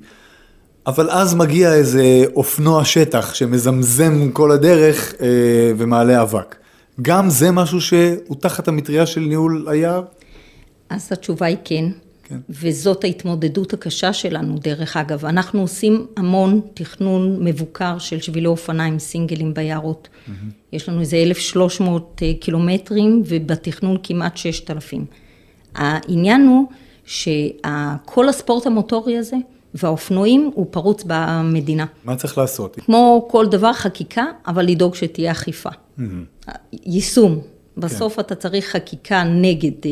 אבל 0.86 1.10
אז 1.10 1.34
מגיע 1.34 1.74
איזה 1.74 2.24
אופנוע 2.34 2.84
שטח 2.84 3.34
שמזמזם 3.34 4.30
כל 4.32 4.52
הדרך 4.52 5.14
אה, 5.20 5.26
ומעלה 5.76 6.22
אבק. 6.22 6.56
גם 7.02 7.30
זה 7.30 7.50
משהו 7.50 7.80
שהוא 7.80 8.36
תחת 8.40 8.68
המטריה 8.68 9.06
של 9.06 9.20
ניהול 9.20 9.66
היער? 9.68 10.02
אז 10.90 11.08
התשובה 11.12 11.46
היא 11.46 11.56
כן. 11.64 11.84
כן. 12.28 12.38
וזאת 12.50 13.04
ההתמודדות 13.04 13.72
הקשה 13.72 14.12
שלנו, 14.12 14.58
דרך 14.58 14.96
אגב. 14.96 15.24
אנחנו 15.24 15.60
עושים 15.60 16.06
המון 16.16 16.60
תכנון 16.74 17.44
מבוקר 17.44 17.98
של 17.98 18.20
שבילי 18.20 18.46
אופניים 18.46 18.98
סינגלים 18.98 19.54
ביערות. 19.54 20.08
Mm-hmm. 20.08 20.30
יש 20.72 20.88
לנו 20.88 21.00
איזה 21.00 21.16
1,300 21.16 22.22
קילומטרים, 22.40 23.22
ובתכנון 23.26 23.96
כמעט 24.02 24.36
6,000. 24.36 25.06
העניין 25.74 26.46
הוא 26.46 26.66
שכל 27.04 28.28
הספורט 28.28 28.66
המוטורי 28.66 29.16
הזה 29.18 29.36
והאופנועים 29.74 30.50
הוא 30.54 30.66
פרוץ 30.70 31.04
במדינה. 31.06 31.86
מה 32.04 32.16
צריך 32.16 32.38
לעשות? 32.38 32.76
כמו 32.76 33.28
כל 33.30 33.46
דבר 33.46 33.72
חקיקה, 33.72 34.24
אבל 34.46 34.66
לדאוג 34.66 34.94
שתהיה 34.94 35.32
אכיפה. 35.32 35.70
יישום. 36.72 37.40
בסוף 37.78 38.14
כן. 38.14 38.20
אתה 38.20 38.34
צריך 38.34 38.68
חקיקה 38.68 39.24
נגד, 39.24 39.86
אה, 39.86 39.90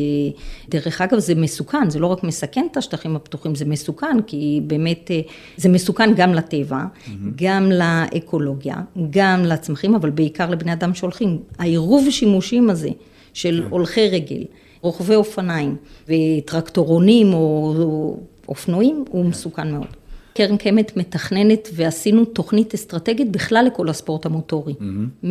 דרך 0.69 1.01
אגב 1.01 1.19
זה 1.19 1.35
מסוכן, 1.35 1.89
זה 1.89 1.99
לא 1.99 2.07
רק 2.07 2.23
מסכן 2.23 2.67
את 2.71 2.77
השטחים 2.77 3.15
הפתוחים, 3.15 3.55
זה 3.55 3.65
מסוכן, 3.65 4.21
כי 4.27 4.61
באמת 4.67 5.11
אה, 5.11 5.21
זה 5.57 5.69
מסוכן 5.69 6.13
גם 6.15 6.33
לטבע, 6.33 6.81
mm-hmm. 6.81 7.09
גם 7.35 7.71
לאקולוגיה, 7.71 8.75
גם 9.09 9.45
לצמחים, 9.45 9.95
אבל 9.95 10.09
בעיקר 10.09 10.49
לבני 10.49 10.73
אדם 10.73 10.93
שהולכים. 10.93 11.37
העירוב 11.59 12.09
שימושים 12.09 12.69
הזה 12.69 12.89
של 13.33 13.61
כן. 13.63 13.69
הולכי 13.69 14.09
רגל, 14.09 14.43
רוכבי 14.81 15.15
אופניים 15.15 15.75
וטרקטורונים 16.07 17.33
או 17.33 18.17
אופנועים, 18.47 19.05
הוא 19.09 19.23
כן. 19.23 19.29
מסוכן 19.29 19.71
מאוד. 19.71 19.96
קרן 20.37 20.57
קיימת 20.57 20.97
מתכננת 20.97 21.69
ועשינו 21.73 22.25
תוכנית 22.25 22.73
אסטרטגית 22.73 23.31
בכלל 23.31 23.65
לכל 23.73 23.89
הספורט 23.89 24.25
המוטורי. 24.25 24.73
Mm-hmm. 24.73 25.27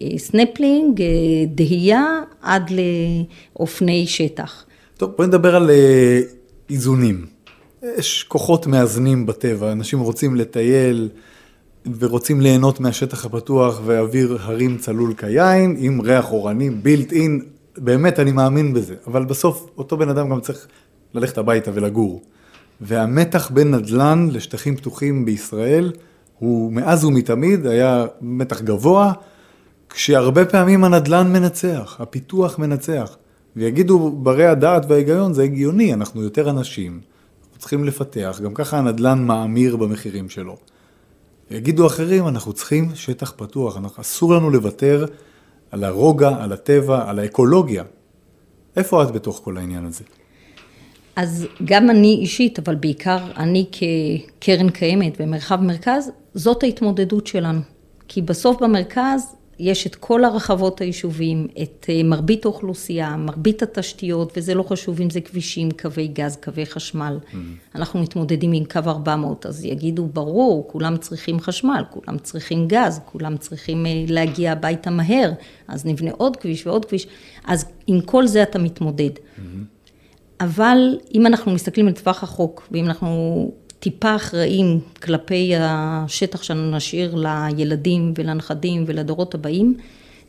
מסנפלינג, 0.00 1.02
דהייה, 1.46 2.20
עד 2.42 2.70
לאופני 3.56 4.06
שטח. 4.06 4.64
טוב, 4.96 5.12
בואי 5.16 5.28
נדבר 5.28 5.56
על 5.56 5.70
איזונים. 6.70 7.26
יש 7.98 8.24
כוחות 8.28 8.66
מאזנים 8.66 9.26
בטבע, 9.26 9.72
אנשים 9.72 10.00
רוצים 10.00 10.36
לטייל 10.36 11.08
ורוצים 11.98 12.40
ליהנות 12.40 12.80
מהשטח 12.80 13.24
הפתוח 13.24 13.80
ואוויר 13.84 14.38
הרים 14.40 14.78
צלול 14.78 15.14
כיין, 15.14 15.76
עם 15.78 16.00
ריח 16.00 16.32
אורני, 16.32 16.70
בילט 16.70 17.12
אין, 17.12 17.42
באמת 17.76 18.18
אני 18.18 18.32
מאמין 18.32 18.74
בזה, 18.74 18.94
אבל 19.06 19.24
בסוף 19.24 19.66
אותו 19.78 19.96
בן 19.96 20.08
אדם 20.08 20.30
גם 20.30 20.40
צריך 20.40 20.66
ללכת 21.14 21.38
הביתה 21.38 21.70
ולגור. 21.74 22.22
והמתח 22.80 23.50
בין 23.50 23.74
נדל"ן 23.74 24.28
לשטחים 24.32 24.76
פתוחים 24.76 25.24
בישראל 25.24 25.92
הוא 26.38 26.72
מאז 26.72 27.04
ומתמיד 27.04 27.66
היה 27.66 28.06
מתח 28.20 28.60
גבוה, 28.60 29.12
כשהרבה 29.88 30.44
פעמים 30.44 30.84
הנדל"ן 30.84 31.32
מנצח, 31.32 31.96
הפיתוח 32.00 32.58
מנצח. 32.58 33.16
ויגידו 33.56 34.10
ברי 34.10 34.46
הדעת 34.46 34.86
וההיגיון, 34.88 35.34
זה 35.34 35.42
הגיוני, 35.42 35.94
אנחנו 35.94 36.22
יותר 36.22 36.50
אנשים, 36.50 37.00
אנחנו 37.42 37.58
צריכים 37.58 37.84
לפתח, 37.84 38.40
גם 38.44 38.54
ככה 38.54 38.78
הנדל"ן 38.78 39.24
מאמיר 39.24 39.76
במחירים 39.76 40.28
שלו. 40.28 40.56
ויגידו 41.50 41.86
אחרים, 41.86 42.28
אנחנו 42.28 42.52
צריכים 42.52 42.90
שטח 42.94 43.32
פתוח, 43.36 43.76
אנחנו, 43.76 44.02
אסור 44.02 44.34
לנו 44.34 44.50
לוותר 44.50 45.06
על 45.70 45.84
הרוגע, 45.84 46.36
על 46.40 46.52
הטבע, 46.52 47.10
על 47.10 47.18
האקולוגיה. 47.18 47.84
איפה 48.76 49.02
את 49.02 49.10
בתוך 49.10 49.40
כל 49.44 49.56
העניין 49.56 49.84
הזה? 49.84 50.04
אז 51.16 51.46
גם 51.64 51.90
אני 51.90 52.18
אישית, 52.20 52.58
אבל 52.58 52.74
בעיקר 52.74 53.18
אני 53.36 53.66
כקרן 53.72 54.70
קיימת 54.70 55.20
במרחב 55.20 55.60
מרכז, 55.60 56.10
זאת 56.34 56.62
ההתמודדות 56.62 57.26
שלנו. 57.26 57.60
כי 58.08 58.22
בסוף 58.22 58.62
במרכז 58.62 59.36
יש 59.58 59.86
את 59.86 59.94
כל 59.94 60.24
הרחבות 60.24 60.80
היישובים, 60.80 61.46
את 61.62 61.86
אה, 61.88 62.02
מרבית 62.02 62.44
האוכלוסייה, 62.44 63.16
מרבית 63.16 63.62
התשתיות, 63.62 64.32
וזה 64.36 64.54
לא 64.54 64.62
חשוב 64.62 65.00
אם 65.00 65.10
זה 65.10 65.20
כבישים, 65.20 65.70
קווי 65.70 66.06
גז, 66.08 66.36
קווי 66.36 66.66
חשמל. 66.66 67.18
Mm-hmm. 67.22 67.36
אנחנו 67.74 68.00
מתמודדים 68.00 68.52
עם 68.52 68.64
קו 68.64 68.80
400, 68.86 69.46
אז 69.46 69.64
יגידו, 69.64 70.06
ברור, 70.06 70.68
כולם 70.68 70.96
צריכים 70.96 71.40
חשמל, 71.40 71.84
כולם 71.90 72.18
צריכים 72.18 72.68
גז, 72.68 73.00
כולם 73.04 73.36
צריכים 73.36 73.86
אה, 73.86 74.04
להגיע 74.08 74.52
הביתה 74.52 74.90
מהר, 74.90 75.32
אז 75.68 75.86
נבנה 75.86 76.10
עוד 76.10 76.36
כביש 76.36 76.66
ועוד 76.66 76.84
כביש. 76.84 77.06
אז 77.44 77.66
עם 77.86 78.00
כל 78.00 78.26
זה 78.26 78.42
אתה 78.42 78.58
מתמודד. 78.58 79.10
Mm-hmm. 79.10 79.73
אבל 80.40 80.98
אם 81.14 81.26
אנחנו 81.26 81.52
מסתכלים 81.52 81.86
על 81.86 81.92
טווח 81.92 82.22
החוק, 82.22 82.68
ואם 82.72 82.84
אנחנו 82.84 83.50
טיפה 83.80 84.16
אחראים 84.16 84.80
כלפי 85.02 85.52
השטח 85.58 86.42
שאנו 86.42 86.76
נשאיר 86.76 87.14
לילדים 87.14 88.14
ולנכדים 88.18 88.84
ולדורות 88.86 89.34
הבאים, 89.34 89.76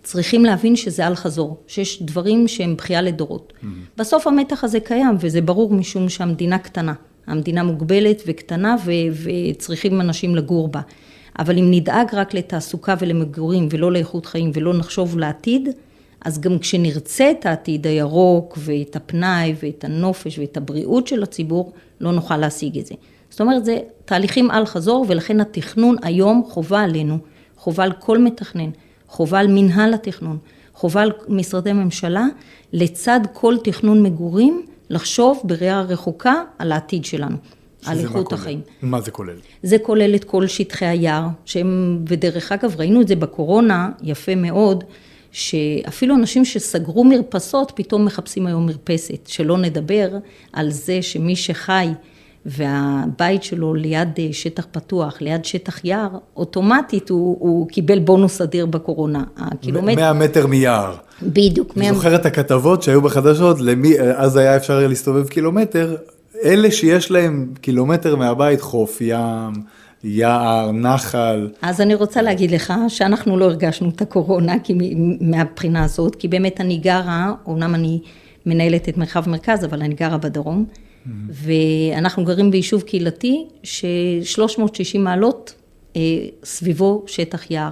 צריכים 0.03 0.45
להבין 0.45 0.75
שזה 0.75 1.07
אל 1.07 1.15
חזור, 1.15 1.63
שיש 1.67 2.03
דברים 2.03 2.47
שהם 2.47 2.75
בכייה 2.75 3.01
לדורות. 3.01 3.53
Mm-hmm. 3.53 3.65
בסוף 3.97 4.27
המתח 4.27 4.63
הזה 4.63 4.79
קיים, 4.79 5.15
וזה 5.19 5.41
ברור 5.41 5.73
משום 5.73 6.09
שהמדינה 6.09 6.57
קטנה. 6.57 6.93
המדינה 7.27 7.63
מוגבלת 7.63 8.23
וקטנה 8.27 8.75
ו- 8.85 8.91
וצריכים 9.23 10.01
אנשים 10.01 10.35
לגור 10.35 10.67
בה. 10.67 10.81
אבל 11.39 11.57
אם 11.57 11.71
נדאג 11.71 12.07
רק 12.13 12.33
לתעסוקה 12.33 12.95
ולמגורים 12.99 13.67
ולא 13.71 13.91
לאיכות 13.91 14.25
חיים 14.25 14.51
ולא 14.53 14.73
נחשוב 14.77 15.17
לעתיד, 15.17 15.69
אז 16.25 16.39
גם 16.39 16.59
כשנרצה 16.59 17.31
את 17.31 17.45
העתיד 17.45 17.87
הירוק 17.87 18.57
ואת 18.57 18.95
הפנאי 18.95 19.55
ואת 19.63 19.83
הנופש 19.83 20.39
ואת 20.39 20.57
הבריאות 20.57 21.07
של 21.07 21.23
הציבור, 21.23 21.73
לא 22.01 22.11
נוכל 22.11 22.37
להשיג 22.37 22.79
את 22.79 22.85
זה. 22.85 22.95
זאת 23.29 23.41
אומרת, 23.41 23.65
זה 23.65 23.79
תהליכים 24.05 24.51
על 24.51 24.65
חזור, 24.65 25.05
ולכן 25.09 25.39
התכנון 25.39 25.95
היום 26.01 26.43
חובה 26.49 26.81
עלינו, 26.81 27.17
חובה 27.57 27.83
על 27.83 27.91
כל 27.91 28.17
מתכנן, 28.17 28.69
חובה 29.07 29.39
על 29.39 29.47
מנהל 29.47 29.93
התכנון, 29.93 30.37
חובה 30.73 31.01
על 31.01 31.11
משרדי 31.27 31.73
ממשלה, 31.73 32.25
לצד 32.73 33.19
כל 33.33 33.55
תכנון 33.63 34.03
מגורים, 34.03 34.65
לחשוב 34.89 35.41
בראייה 35.43 35.81
רחוקה 35.81 36.33
על 36.59 36.71
העתיד 36.71 37.05
שלנו. 37.05 37.37
על 37.85 37.99
איכות 37.99 38.33
החיים. 38.33 38.61
מה 38.81 39.01
זה 39.01 39.11
כולל? 39.11 39.35
זה 39.63 39.77
כולל 39.77 40.15
את 40.15 40.23
כל 40.23 40.47
שטחי 40.47 40.85
היער, 40.85 41.27
שהם, 41.45 42.03
ודרך 42.07 42.51
אגב, 42.51 42.75
ראינו 42.77 43.01
את 43.01 43.07
זה 43.07 43.15
בקורונה, 43.15 43.89
יפה 44.03 44.35
מאוד, 44.35 44.83
שאפילו 45.35 46.15
אנשים 46.15 46.45
שסגרו 46.45 47.03
מרפסות, 47.03 47.71
פתאום 47.75 48.05
מחפשים 48.05 48.47
היום 48.47 48.65
מרפסת. 48.65 49.27
שלא 49.27 49.57
נדבר 49.57 50.09
על 50.53 50.71
זה 50.71 51.01
שמי 51.01 51.35
שחי 51.35 51.87
והבית 52.45 53.43
שלו 53.43 53.73
ליד 53.73 54.09
אה, 54.19 54.27
שטח 54.31 54.67
פתוח, 54.71 55.21
ליד 55.21 55.45
שטח 55.45 55.85
יער, 55.85 56.09
אוטומטית 56.37 57.09
הוא, 57.09 57.37
הוא 57.39 57.67
קיבל 57.67 57.99
בונוס 57.99 58.41
אדיר 58.41 58.65
בקורונה. 58.65 59.23
הקילומטר... 59.37 59.95
100 59.95 60.13
מטר 60.13 60.47
מיער. 60.47 60.95
בדיוק. 61.21 61.73
אני 61.77 61.85
100... 61.85 61.93
זוכר 61.93 62.15
את 62.15 62.25
הכתבות 62.25 62.83
שהיו 62.83 63.01
בחדשות, 63.01 63.61
למי, 63.61 63.99
אז 63.99 64.37
היה 64.37 64.55
אפשר 64.55 64.87
להסתובב 64.87 65.29
קילומטר, 65.29 65.95
אלה 66.43 66.71
שיש 66.71 67.11
להם 67.11 67.47
קילומטר 67.61 68.15
מהבית, 68.15 68.61
חוף, 68.61 69.01
ים, 69.01 69.53
יער, 70.05 70.71
נחל. 70.71 71.49
אז 71.61 71.81
אני 71.81 71.95
רוצה 71.95 72.21
להגיד 72.21 72.51
לך 72.51 72.73
שאנחנו 72.87 73.37
לא 73.37 73.45
הרגשנו 73.45 73.89
את 73.89 74.01
הקורונה 74.01 74.59
כי 74.63 74.73
מהבחינה 75.21 75.83
הזאת, 75.83 76.15
כי 76.15 76.27
באמת 76.27 76.61
אני 76.61 76.77
גרה, 76.77 77.33
אומנם 77.45 77.75
אני 77.75 77.99
מנהלת 78.45 78.89
את 78.89 78.97
מרחב 78.97 79.29
מרכז, 79.29 79.65
אבל 79.65 79.81
אני 79.81 79.95
גרה 79.95 80.17
בדרום, 80.17 80.65
mm-hmm. 80.65 81.09
ואנחנו 81.29 82.25
גרים 82.25 82.51
ביישוב 82.51 82.81
קהילתי 82.81 83.45
ש-360 83.63 84.99
מעלות 84.99 85.53
אה, 85.95 86.01
סביבו 86.43 87.03
שטח 87.07 87.51
יער. 87.51 87.71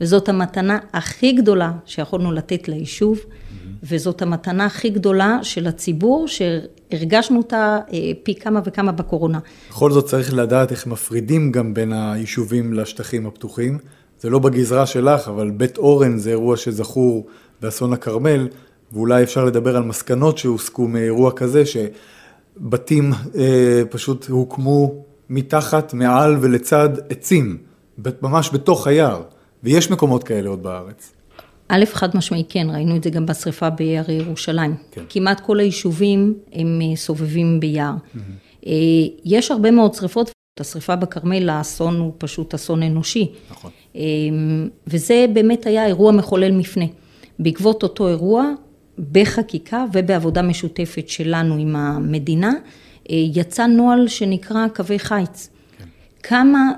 וזאת 0.00 0.28
המתנה 0.28 0.78
הכי 0.92 1.32
גדולה 1.32 1.72
שיכולנו 1.86 2.32
לתת 2.32 2.68
ליישוב, 2.68 3.18
mm-hmm. 3.18 3.68
וזאת 3.82 4.22
המתנה 4.22 4.66
הכי 4.66 4.90
גדולה 4.90 5.38
של 5.42 5.66
הציבור, 5.66 6.28
הרגשנו 6.92 7.38
אותה 7.38 7.78
אה, 7.92 7.98
פי 8.22 8.34
כמה 8.34 8.60
וכמה 8.64 8.92
בקורונה. 8.92 9.38
בכל 9.70 9.90
זאת 9.90 10.06
צריך 10.06 10.34
לדעת 10.34 10.70
איך 10.70 10.86
מפרידים 10.86 11.52
גם 11.52 11.74
בין 11.74 11.92
היישובים 11.92 12.72
לשטחים 12.72 13.26
הפתוחים. 13.26 13.78
זה 14.20 14.30
לא 14.30 14.38
בגזרה 14.38 14.86
שלך, 14.86 15.28
אבל 15.28 15.50
בית 15.50 15.78
אורן 15.78 16.18
זה 16.18 16.30
אירוע 16.30 16.56
שזכור 16.56 17.26
באסון 17.62 17.92
הכרמל, 17.92 18.48
ואולי 18.92 19.22
אפשר 19.22 19.44
לדבר 19.44 19.76
על 19.76 19.82
מסקנות 19.82 20.38
שהוסקו 20.38 20.88
מאירוע 20.88 21.32
כזה, 21.32 21.62
שבתים 21.66 23.12
אה, 23.38 23.82
פשוט 23.90 24.26
הוקמו 24.28 25.04
מתחת, 25.30 25.94
מעל 25.94 26.36
ולצד 26.40 26.88
עצים, 27.10 27.58
ממש 28.22 28.50
בתוך 28.52 28.86
היער, 28.86 29.22
ויש 29.62 29.90
מקומות 29.90 30.24
כאלה 30.24 30.48
עוד 30.48 30.62
בארץ. 30.62 31.12
א', 31.70 31.84
חד 31.92 32.16
משמעי 32.16 32.44
כן, 32.48 32.66
ראינו 32.70 32.96
את 32.96 33.04
זה 33.04 33.10
גם 33.10 33.26
בשריפה 33.26 33.70
ביער 33.70 34.10
ירושלים. 34.10 34.74
כן. 34.90 35.02
כמעט 35.08 35.40
כל 35.40 35.60
היישובים 35.60 36.34
הם 36.52 36.80
אה, 36.82 36.96
סובבים 36.96 37.60
ביער. 37.60 37.92
Mm-hmm. 37.94 38.68
יש 39.24 39.50
הרבה 39.50 39.70
מאוד 39.70 39.94
שריפות, 39.94 40.30
השריפה 40.60 40.96
בכרמל, 40.96 41.50
האסון 41.50 41.98
הוא 41.98 42.12
פשוט 42.18 42.54
אסון 42.54 42.82
אנושי. 42.82 43.30
נכון. 43.50 43.70
אה, 43.96 44.00
וזה 44.86 45.26
באמת 45.32 45.66
היה 45.66 45.86
אירוע 45.86 46.12
מחולל 46.12 46.52
מפנה. 46.52 46.84
בעקבות 47.38 47.82
אותו 47.82 48.08
אירוע, 48.08 48.52
בחקיקה 49.12 49.84
ובעבודה 49.92 50.42
משותפת 50.42 51.08
שלנו 51.08 51.56
עם 51.56 51.76
המדינה, 51.76 52.52
יצא 53.08 53.66
נוהל 53.66 54.08
שנקרא 54.08 54.68
קווי 54.68 54.98
חיץ. 54.98 55.48
כן. 55.78 55.84
כמה 56.22 56.70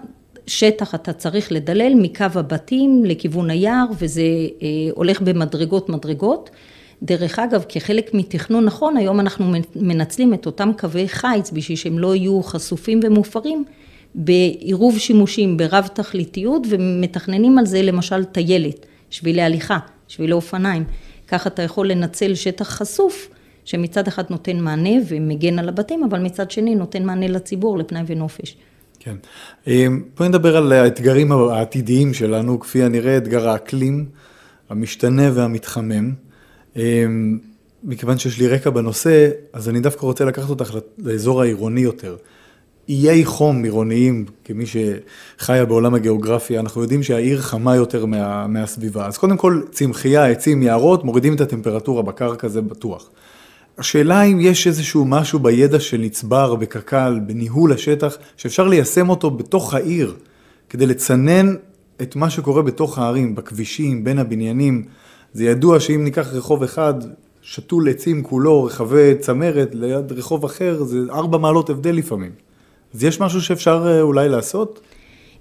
שטח 0.47 0.95
אתה 0.95 1.13
צריך 1.13 1.53
לדלל 1.53 1.93
מקו 1.95 2.25
הבתים 2.35 3.05
לכיוון 3.05 3.51
היער, 3.51 3.85
וזה 3.99 4.23
אה, 4.23 4.69
הולך 4.95 5.21
במדרגות 5.21 5.89
מדרגות. 5.89 6.51
דרך 7.03 7.39
אגב, 7.39 7.65
כחלק 7.69 8.15
מתכנון 8.15 8.65
נכון, 8.65 8.97
היום 8.97 9.21
אנחנו 9.21 9.53
מנצלים 9.77 10.35
את 10.35 10.47
אותם 10.47 10.71
קווי 10.79 11.09
חיץ 11.09 11.51
בשביל 11.51 11.77
שהם 11.77 11.99
לא 11.99 12.15
יהיו 12.15 12.43
חשופים 12.43 13.01
ומופרים 13.03 13.65
בעירוב 14.15 14.99
שימושים 14.99 15.57
ברב 15.57 15.89
תכליתיות 15.95 16.63
ומתכננים 16.69 17.59
על 17.59 17.67
זה 17.67 17.83
למשל 17.83 18.25
טיילת, 18.25 18.87
שבילי 19.11 19.43
הליכה, 19.43 19.79
שבילי 20.09 20.33
אופניים. 20.33 20.85
ככה 21.29 21.49
אתה 21.49 21.63
יכול 21.63 21.91
לנצל 21.91 22.35
שטח 22.35 22.69
חשוף 22.69 23.29
שמצד 23.65 24.09
אחד 24.09 24.25
נותן 24.31 24.61
מענה 24.61 24.91
ומגן 25.09 25.59
על 25.59 25.69
הבתים, 25.69 26.05
אבל 26.05 26.19
מצד 26.19 26.51
שני 26.51 26.75
נותן 26.75 27.05
מענה 27.05 27.29
לציבור, 27.29 27.79
לפנאי 27.79 28.03
ונופש. 28.07 28.57
כן. 29.05 29.17
אמ, 29.67 30.03
בואי 30.17 30.29
נדבר 30.29 30.57
על 30.57 30.73
האתגרים 30.73 31.33
העתידיים 31.33 32.15
שלנו, 32.15 32.61
כפי 32.61 32.83
הנראה 32.83 33.17
אתגר 33.17 33.49
האקלים, 33.49 34.07
המשתנה 34.71 35.31
והמתחמם. 35.35 36.13
אמ, 36.77 37.39
מכיוון 37.85 38.19
שיש 38.19 38.39
לי 38.39 38.49
רקע 38.49 38.71
בנושא, 38.71 39.29
אז 39.53 39.69
אני 39.69 39.81
דווקא 39.81 40.07
רוצה 40.07 40.25
לקחת 40.25 40.51
אותך 40.51 40.75
לאזור 40.99 41.43
העירוני 41.43 41.81
יותר. 41.81 42.17
איי 42.89 43.25
חום 43.25 43.65
עירוניים, 43.65 44.25
כמי 44.45 44.65
שחיה 44.67 45.65
בעולם 45.65 45.95
הגיאוגרפיה, 45.95 46.61
אנחנו 46.61 46.83
יודעים 46.83 47.03
שהעיר 47.03 47.41
חמה 47.41 47.77
יותר 47.77 48.07
מה, 48.07 48.47
מהסביבה. 48.47 49.07
אז 49.07 49.19
קודם 49.19 49.37
כל, 49.37 49.63
צמחייה, 49.71 50.27
עצים, 50.27 50.63
יערות, 50.63 51.05
מורידים 51.05 51.35
את 51.35 51.41
הטמפרטורה 51.41 52.03
בקרקע, 52.03 52.49
זה 52.49 52.63
בטוח. 52.63 53.11
השאלה 53.83 54.23
אם 54.23 54.41
יש 54.41 54.67
איזשהו 54.67 55.05
משהו 55.05 55.39
בידע 55.39 55.81
שנצבר 55.81 56.55
בקק"ל, 56.55 57.21
בניהול 57.27 57.73
השטח, 57.73 58.17
שאפשר 58.37 58.69
ליישם 58.69 59.11
אותו 59.11 59.31
בתוך 59.31 59.75
העיר, 59.75 60.15
כדי 60.69 60.87
לצנן 60.87 61.55
את 62.03 62.17
מה 62.17 62.31
שקורה 62.31 62.63
בתוך 62.63 62.99
הערים, 62.99 63.35
בכבישים, 63.35 64.05
בין 64.05 64.19
הבניינים. 64.19 64.85
זה 65.33 65.45
ידוע 65.45 65.81
שאם 65.81 66.05
ניקח 66.05 66.33
רחוב 66.33 66.63
אחד, 66.63 66.95
שתול 67.43 67.89
עצים 67.89 68.23
כולו, 68.23 68.65
רחבי 68.65 69.15
צמרת, 69.21 69.71
ליד 69.75 70.13
רחוב 70.13 70.45
אחר, 70.45 70.83
זה 70.85 70.99
ארבע 71.11 71.39
מעלות 71.39 71.71
הבדל 71.71 71.95
לפעמים. 71.95 72.31
אז 72.95 73.05
יש 73.05 73.21
משהו 73.21 73.41
שאפשר 73.41 73.85
אה, 73.87 74.01
אולי 74.01 74.29
לעשות? 74.29 74.81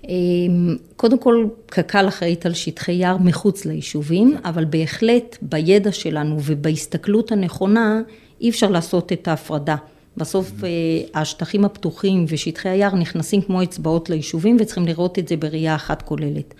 אמ, 0.07 0.75
קודם 0.95 1.19
כל, 1.19 1.45
קק"ל 1.65 2.07
אחראית 2.07 2.45
על 2.45 2.53
שטחי 2.53 2.91
יער 2.91 3.17
מחוץ 3.17 3.65
ליישובים, 3.65 4.38
אבל 4.45 4.65
בהחלט 4.65 5.38
בידע 5.41 5.91
שלנו 5.91 6.37
ובהסתכלות 6.44 7.31
הנכונה, 7.31 8.01
אי 8.42 8.50
אפשר 8.50 8.70
לעשות 8.70 9.12
את 9.12 9.27
ההפרדה. 9.27 9.75
בסוף 10.18 10.51
אה, 10.64 11.22
השטחים 11.22 11.66
הפתוחים 11.66 12.25
ושטחי 12.27 12.70
היער 12.70 12.96
נכנסים 12.96 13.42
כמו 13.42 13.64
אצבעות 13.64 14.10
ליישובים 14.10 14.58
וצריכים 14.60 14.86
לראות 14.86 15.20
את 15.20 15.27
זה 15.27 15.38
בראייה 15.38 15.75
אחת 15.75 16.01
כוללת. 16.01 16.54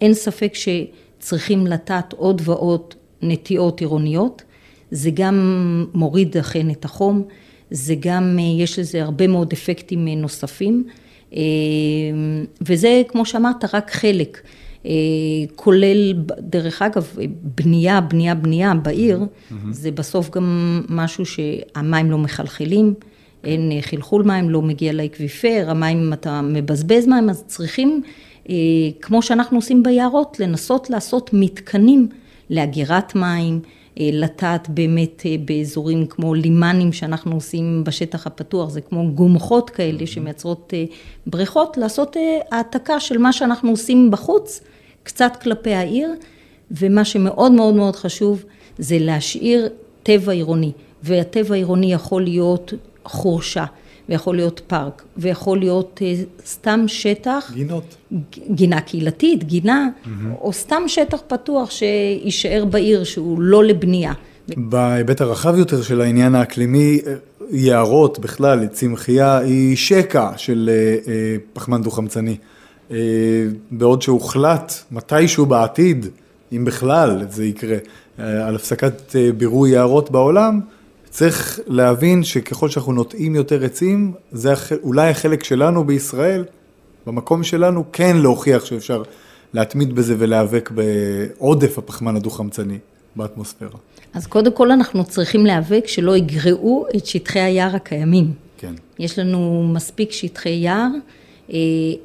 אין 0.00 0.14
ספק 0.14 0.52
שצריכים 0.54 1.66
לטעת 1.66 2.12
עוד 2.12 2.42
ועוד 2.44 2.94
נטיעות 3.22 3.80
עירוניות, 3.80 4.42
זה 4.90 5.10
גם 5.14 5.86
מוריד 5.94 6.36
אכן 6.36 6.70
את 6.70 6.84
החום, 6.84 7.22
זה 7.70 7.94
גם, 8.00 8.36
אה, 8.40 8.62
יש 8.62 8.78
לזה 8.78 9.02
הרבה 9.02 9.26
מאוד 9.26 9.52
אפקטים 9.52 10.08
נוספים. 10.08 10.84
אה, 11.34 11.40
וזה, 12.60 13.02
כמו 13.08 13.26
שאמרת, 13.26 13.74
רק 13.74 13.90
חלק. 13.90 14.40
אה, 14.86 14.90
כולל, 15.54 16.12
דרך 16.38 16.82
אגב, 16.82 17.16
בנייה, 17.42 18.00
בנייה, 18.00 18.34
בנייה 18.34 18.74
בעיר, 18.74 19.20
mm-hmm. 19.20 19.54
זה 19.70 19.90
בסוף 19.90 20.30
גם 20.30 20.80
משהו 20.88 21.24
שהמים 21.26 22.10
לא 22.10 22.18
מחלחלים, 22.18 22.94
אין 23.44 23.72
חלחול 23.80 24.22
מים, 24.22 24.50
לא 24.50 24.62
מגיע 24.62 24.92
לאקוויפר, 24.92 25.64
המים, 25.68 26.12
אתה 26.12 26.40
מבזבז 26.42 27.06
מים, 27.06 27.30
אז 27.30 27.44
צריכים, 27.46 28.02
אה, 28.48 28.54
כמו 29.02 29.22
שאנחנו 29.22 29.58
עושים 29.58 29.82
ביערות, 29.82 30.40
לנסות 30.40 30.90
לעשות 30.90 31.30
מתקנים 31.32 32.08
לאגירת 32.50 33.14
מים, 33.14 33.60
אה, 33.64 33.70
לטעת 34.00 34.68
באמת 34.68 35.22
אה, 35.26 35.36
באזורים 35.44 36.06
כמו 36.06 36.34
לימנים 36.34 36.92
שאנחנו 36.92 37.34
עושים 37.34 37.84
בשטח 37.84 38.26
הפתוח, 38.26 38.70
זה 38.70 38.80
כמו 38.80 39.10
גומחות 39.14 39.70
כאלה 39.70 40.06
שמייצרות 40.06 40.74
אה, 40.76 40.84
בריכות, 41.26 41.76
לעשות 41.76 42.16
העתקה 42.50 43.00
של 43.00 43.18
מה 43.18 43.32
שאנחנו 43.32 43.70
עושים 43.70 44.10
בחוץ, 44.10 44.60
קצת 45.02 45.32
כלפי 45.42 45.74
העיר, 45.74 46.10
ומה 46.70 47.04
שמאוד 47.04 47.52
מאוד 47.52 47.74
מאוד 47.74 47.96
חשוב 47.96 48.44
זה 48.78 48.96
להשאיר 48.98 49.68
טבע 50.02 50.32
עירוני, 50.32 50.72
והטבע 51.02 51.54
העירוני 51.54 51.92
יכול 51.92 52.22
להיות 52.22 52.72
חורשה. 53.04 53.64
ויכול 54.08 54.36
להיות 54.36 54.60
פארק, 54.66 55.02
ויכול 55.16 55.58
להיות 55.58 56.00
אה, 56.02 56.14
סתם 56.46 56.84
שטח. 56.86 57.50
גינות. 57.54 57.96
גינה 58.50 58.80
קהילתית, 58.80 59.44
גינה, 59.44 59.88
mm-hmm. 59.88 60.08
או 60.40 60.52
סתם 60.52 60.82
שטח 60.86 61.18
פתוח 61.26 61.70
שיישאר 61.70 62.64
בעיר, 62.64 63.04
שהוא 63.04 63.40
לא 63.40 63.64
לבנייה. 63.64 64.12
בהיבט 64.56 65.20
הרחב 65.20 65.58
יותר 65.58 65.82
של 65.82 66.00
העניין 66.00 66.34
האקלימי, 66.34 67.00
אה, 67.06 67.14
יערות 67.50 68.18
בכלל, 68.18 68.66
צמחייה 68.66 69.38
היא 69.38 69.76
שקע 69.76 70.30
של 70.36 70.70
אה, 71.06 71.36
פחמן 71.52 71.82
דו-חמצני. 71.82 72.36
בעוד 73.70 74.02
שהוחלט 74.02 74.72
מתישהו 74.90 75.46
בעתיד, 75.46 76.06
אם 76.52 76.64
בכלל 76.64 77.24
זה 77.30 77.46
יקרה, 77.46 77.76
על 78.18 78.54
הפסקת 78.54 79.16
בירוי 79.36 79.70
יערות 79.70 80.10
בעולם, 80.10 80.60
צריך 81.16 81.60
להבין 81.66 82.24
שככל 82.24 82.68
שאנחנו 82.68 82.92
נוטעים 82.92 83.34
יותר 83.34 83.64
עצים, 83.64 84.12
זה 84.32 84.54
אולי 84.82 85.10
החלק 85.10 85.44
שלנו 85.44 85.84
בישראל, 85.84 86.44
במקום 87.06 87.42
שלנו, 87.42 87.84
כן 87.92 88.16
להוכיח 88.16 88.64
שאפשר 88.64 89.02
להתמיד 89.54 89.94
בזה 89.94 90.14
ולהיאבק 90.18 90.70
בעודף 90.74 91.78
הפחמן 91.78 92.16
הדו-חמצני 92.16 92.78
באטמוספירה. 93.16 93.78
אז 94.14 94.26
קודם 94.26 94.52
כל 94.52 94.70
אנחנו 94.70 95.04
צריכים 95.04 95.46
להיאבק 95.46 95.86
שלא 95.86 96.16
יגרעו 96.16 96.86
את 96.96 97.06
שטחי 97.06 97.40
היער 97.40 97.76
הקיימים. 97.76 98.32
כן. 98.58 98.74
יש 98.98 99.18
לנו 99.18 99.70
מספיק 99.74 100.12
שטחי 100.12 100.48
יער. 100.48 100.88
אה, 101.52 101.58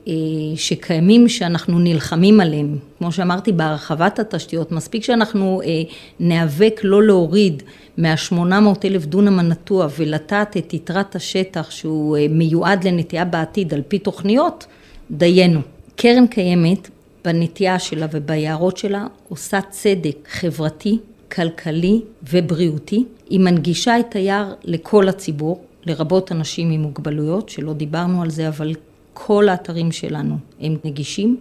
אה, 0.07 0.13
שקיימים 0.55 1.29
שאנחנו 1.29 1.79
נלחמים 1.79 2.39
עליהם. 2.39 2.77
כמו 2.97 3.11
שאמרתי, 3.11 3.51
בהרחבת 3.51 4.19
התשתיות, 4.19 4.71
מספיק 4.71 5.03
שאנחנו 5.03 5.61
אה, 5.65 5.81
ניאבק 6.19 6.79
לא 6.83 7.03
להוריד 7.03 7.63
מה-800 7.97 8.85
אלף 8.85 9.05
דונם 9.05 9.39
הנטוע 9.39 9.87
ולטעת 9.97 10.57
את 10.57 10.73
יתרת 10.73 11.15
השטח 11.15 11.71
שהוא 11.71 12.17
מיועד 12.29 12.83
לנטייה 12.83 13.25
בעתיד 13.25 13.73
על 13.73 13.81
פי 13.87 13.99
תוכניות, 13.99 14.65
דיינו. 15.11 15.59
קרן 15.95 16.27
קיימת 16.27 16.89
בנטייה 17.25 17.79
שלה 17.79 18.07
וביערות 18.11 18.77
שלה 18.77 19.07
עושה 19.29 19.59
צדק 19.69 20.27
חברתי, 20.31 20.99
כלכלי 21.31 22.01
ובריאותי. 22.31 23.03
היא 23.29 23.39
מנגישה 23.39 23.99
את 23.99 24.15
היער 24.15 24.53
לכל 24.63 25.09
הציבור, 25.09 25.61
לרבות 25.85 26.31
אנשים 26.31 26.71
עם 26.71 26.81
מוגבלויות, 26.81 27.49
שלא 27.49 27.73
דיברנו 27.73 28.21
על 28.21 28.29
זה, 28.29 28.47
אבל 28.47 28.73
כל 29.13 29.49
האתרים 29.49 29.91
שלנו 29.91 30.37
הם 30.59 30.77
נגישים, 30.83 31.37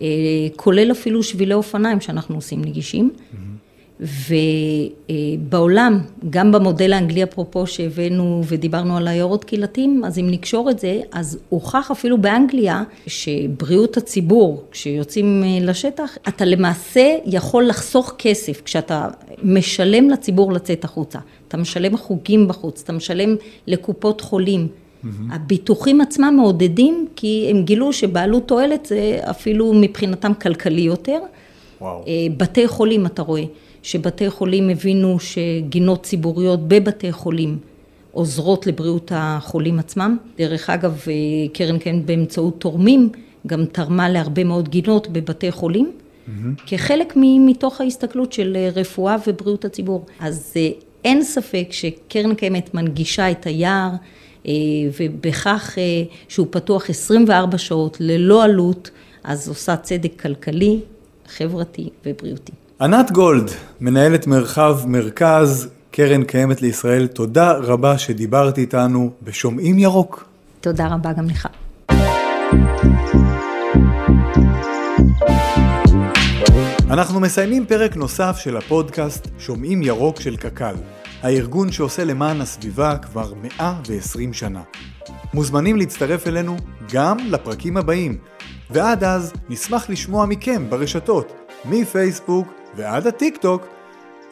אה, 0.00 0.06
כולל 0.56 0.92
אפילו 0.92 1.22
שבילי 1.22 1.54
אופניים 1.54 2.00
שאנחנו 2.00 2.34
עושים 2.34 2.64
נגישים. 2.64 3.10
ובעולם, 4.00 6.00
גם 6.30 6.52
במודל 6.52 6.92
האנגלי 6.92 7.22
אפרופו 7.22 7.66
שהבאנו 7.66 8.42
ודיברנו 8.48 8.96
על 8.96 9.08
עיירות 9.08 9.44
קהילתיים, 9.44 10.04
אז 10.04 10.18
אם 10.18 10.30
נקשור 10.30 10.70
את 10.70 10.78
זה, 10.78 11.00
אז 11.12 11.38
הוכח 11.48 11.90
אפילו 11.90 12.18
באנגליה 12.18 12.82
שבריאות 13.06 13.96
הציבור, 13.96 14.64
כשיוצאים 14.70 15.42
אה, 15.44 15.66
לשטח, 15.66 16.16
אתה 16.28 16.44
למעשה 16.44 17.16
יכול 17.26 17.66
לחסוך 17.66 18.14
כסף 18.18 18.62
כשאתה 18.64 19.08
משלם 19.42 20.10
לציבור 20.10 20.52
לצאת 20.52 20.84
החוצה. 20.84 21.18
אתה 21.48 21.56
משלם 21.56 21.96
חוגים 21.96 22.48
בחוץ, 22.48 22.82
אתה 22.82 22.92
משלם 22.92 23.36
לקופות 23.66 24.20
חולים. 24.20 24.68
Mm-hmm. 25.04 25.34
הביטוחים 25.34 26.00
עצמם 26.00 26.34
מעודדים, 26.36 27.06
כי 27.16 27.46
הם 27.50 27.62
גילו 27.62 27.92
שבעלות 27.92 28.48
תועלת 28.48 28.86
זה 28.86 29.18
אפילו 29.22 29.72
מבחינתם 29.74 30.34
כלכלי 30.34 30.80
יותר. 30.80 31.18
וואו. 31.80 32.04
אה, 32.08 32.26
בתי 32.36 32.68
חולים, 32.68 33.06
אתה 33.06 33.22
רואה, 33.22 33.42
שבתי 33.82 34.30
חולים 34.30 34.68
הבינו 34.68 35.16
שגינות 35.20 36.02
ציבוריות 36.02 36.68
בבתי 36.68 37.12
חולים 37.12 37.58
עוזרות 38.12 38.66
לבריאות 38.66 39.12
החולים 39.14 39.78
עצמם. 39.78 40.16
דרך 40.38 40.70
אגב, 40.70 41.04
אה, 41.08 41.14
קרן 41.52 41.78
קיימת 41.78 42.06
באמצעות 42.06 42.60
תורמים, 42.60 43.08
גם 43.46 43.64
תרמה 43.64 44.08
להרבה 44.08 44.44
מאוד 44.44 44.68
גינות 44.68 45.08
בבתי 45.08 45.50
חולים, 45.50 45.92
mm-hmm. 45.92 46.30
כחלק 46.66 47.12
מתוך 47.16 47.80
ההסתכלות 47.80 48.32
של 48.32 48.56
אה, 48.56 48.68
רפואה 48.74 49.16
ובריאות 49.26 49.64
הציבור. 49.64 50.06
אז 50.20 50.54
אין 51.04 51.22
ספק 51.22 51.66
שקרן 51.70 52.34
קיימת 52.34 52.74
מנגישה 52.74 53.30
את 53.30 53.46
היער, 53.46 53.90
ובכך 54.98 55.78
שהוא 56.28 56.46
פתוח 56.50 56.90
24 56.90 57.58
שעות 57.58 57.96
ללא 58.00 58.44
עלות, 58.44 58.90
אז 59.24 59.48
עושה 59.48 59.76
צדק 59.76 60.22
כלכלי, 60.22 60.80
חברתי 61.36 61.90
ובריאותי. 62.06 62.52
ענת 62.80 63.10
גולד, 63.10 63.50
מנהלת 63.80 64.26
מרחב 64.26 64.80
מרכז, 64.86 65.68
קרן 65.90 66.24
קיימת 66.24 66.62
לישראל, 66.62 67.06
תודה 67.06 67.52
רבה 67.52 67.98
שדיברת 67.98 68.58
איתנו 68.58 69.10
בשומעים 69.22 69.78
ירוק. 69.78 70.24
תודה 70.60 70.86
רבה 70.86 71.12
גם 71.12 71.26
לך. 71.26 71.48
אנחנו 76.90 77.20
מסיימים 77.20 77.66
פרק 77.66 77.96
נוסף 77.96 78.36
של 78.40 78.56
הפודקאסט 78.56 79.28
שומעים 79.38 79.82
ירוק 79.82 80.20
של 80.20 80.36
קק"ל, 80.36 80.74
הארגון 81.22 81.72
שעושה 81.72 82.04
למען 82.04 82.40
הסביבה 82.40 82.98
כבר 82.98 83.32
120 83.58 84.32
שנה. 84.32 84.62
מוזמנים 85.34 85.76
להצטרף 85.76 86.26
אלינו 86.26 86.56
גם 86.92 87.16
לפרקים 87.18 87.76
הבאים, 87.76 88.18
ועד 88.70 89.04
אז 89.04 89.32
נשמח 89.48 89.90
לשמוע 89.90 90.26
מכם 90.26 90.70
ברשתות, 90.70 91.32
מפייסבוק 91.64 92.48
ועד 92.76 93.06
הטיק 93.06 93.36
טוק, 93.36 93.66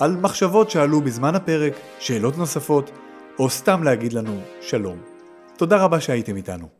על 0.00 0.16
מחשבות 0.16 0.70
שעלו 0.70 1.00
בזמן 1.00 1.34
הפרק, 1.34 1.72
שאלות 1.98 2.38
נוספות, 2.38 2.90
או 3.38 3.50
סתם 3.50 3.82
להגיד 3.82 4.12
לנו 4.12 4.40
שלום. 4.60 4.98
תודה 5.56 5.76
רבה 5.76 6.00
שהייתם 6.00 6.36
איתנו. 6.36 6.79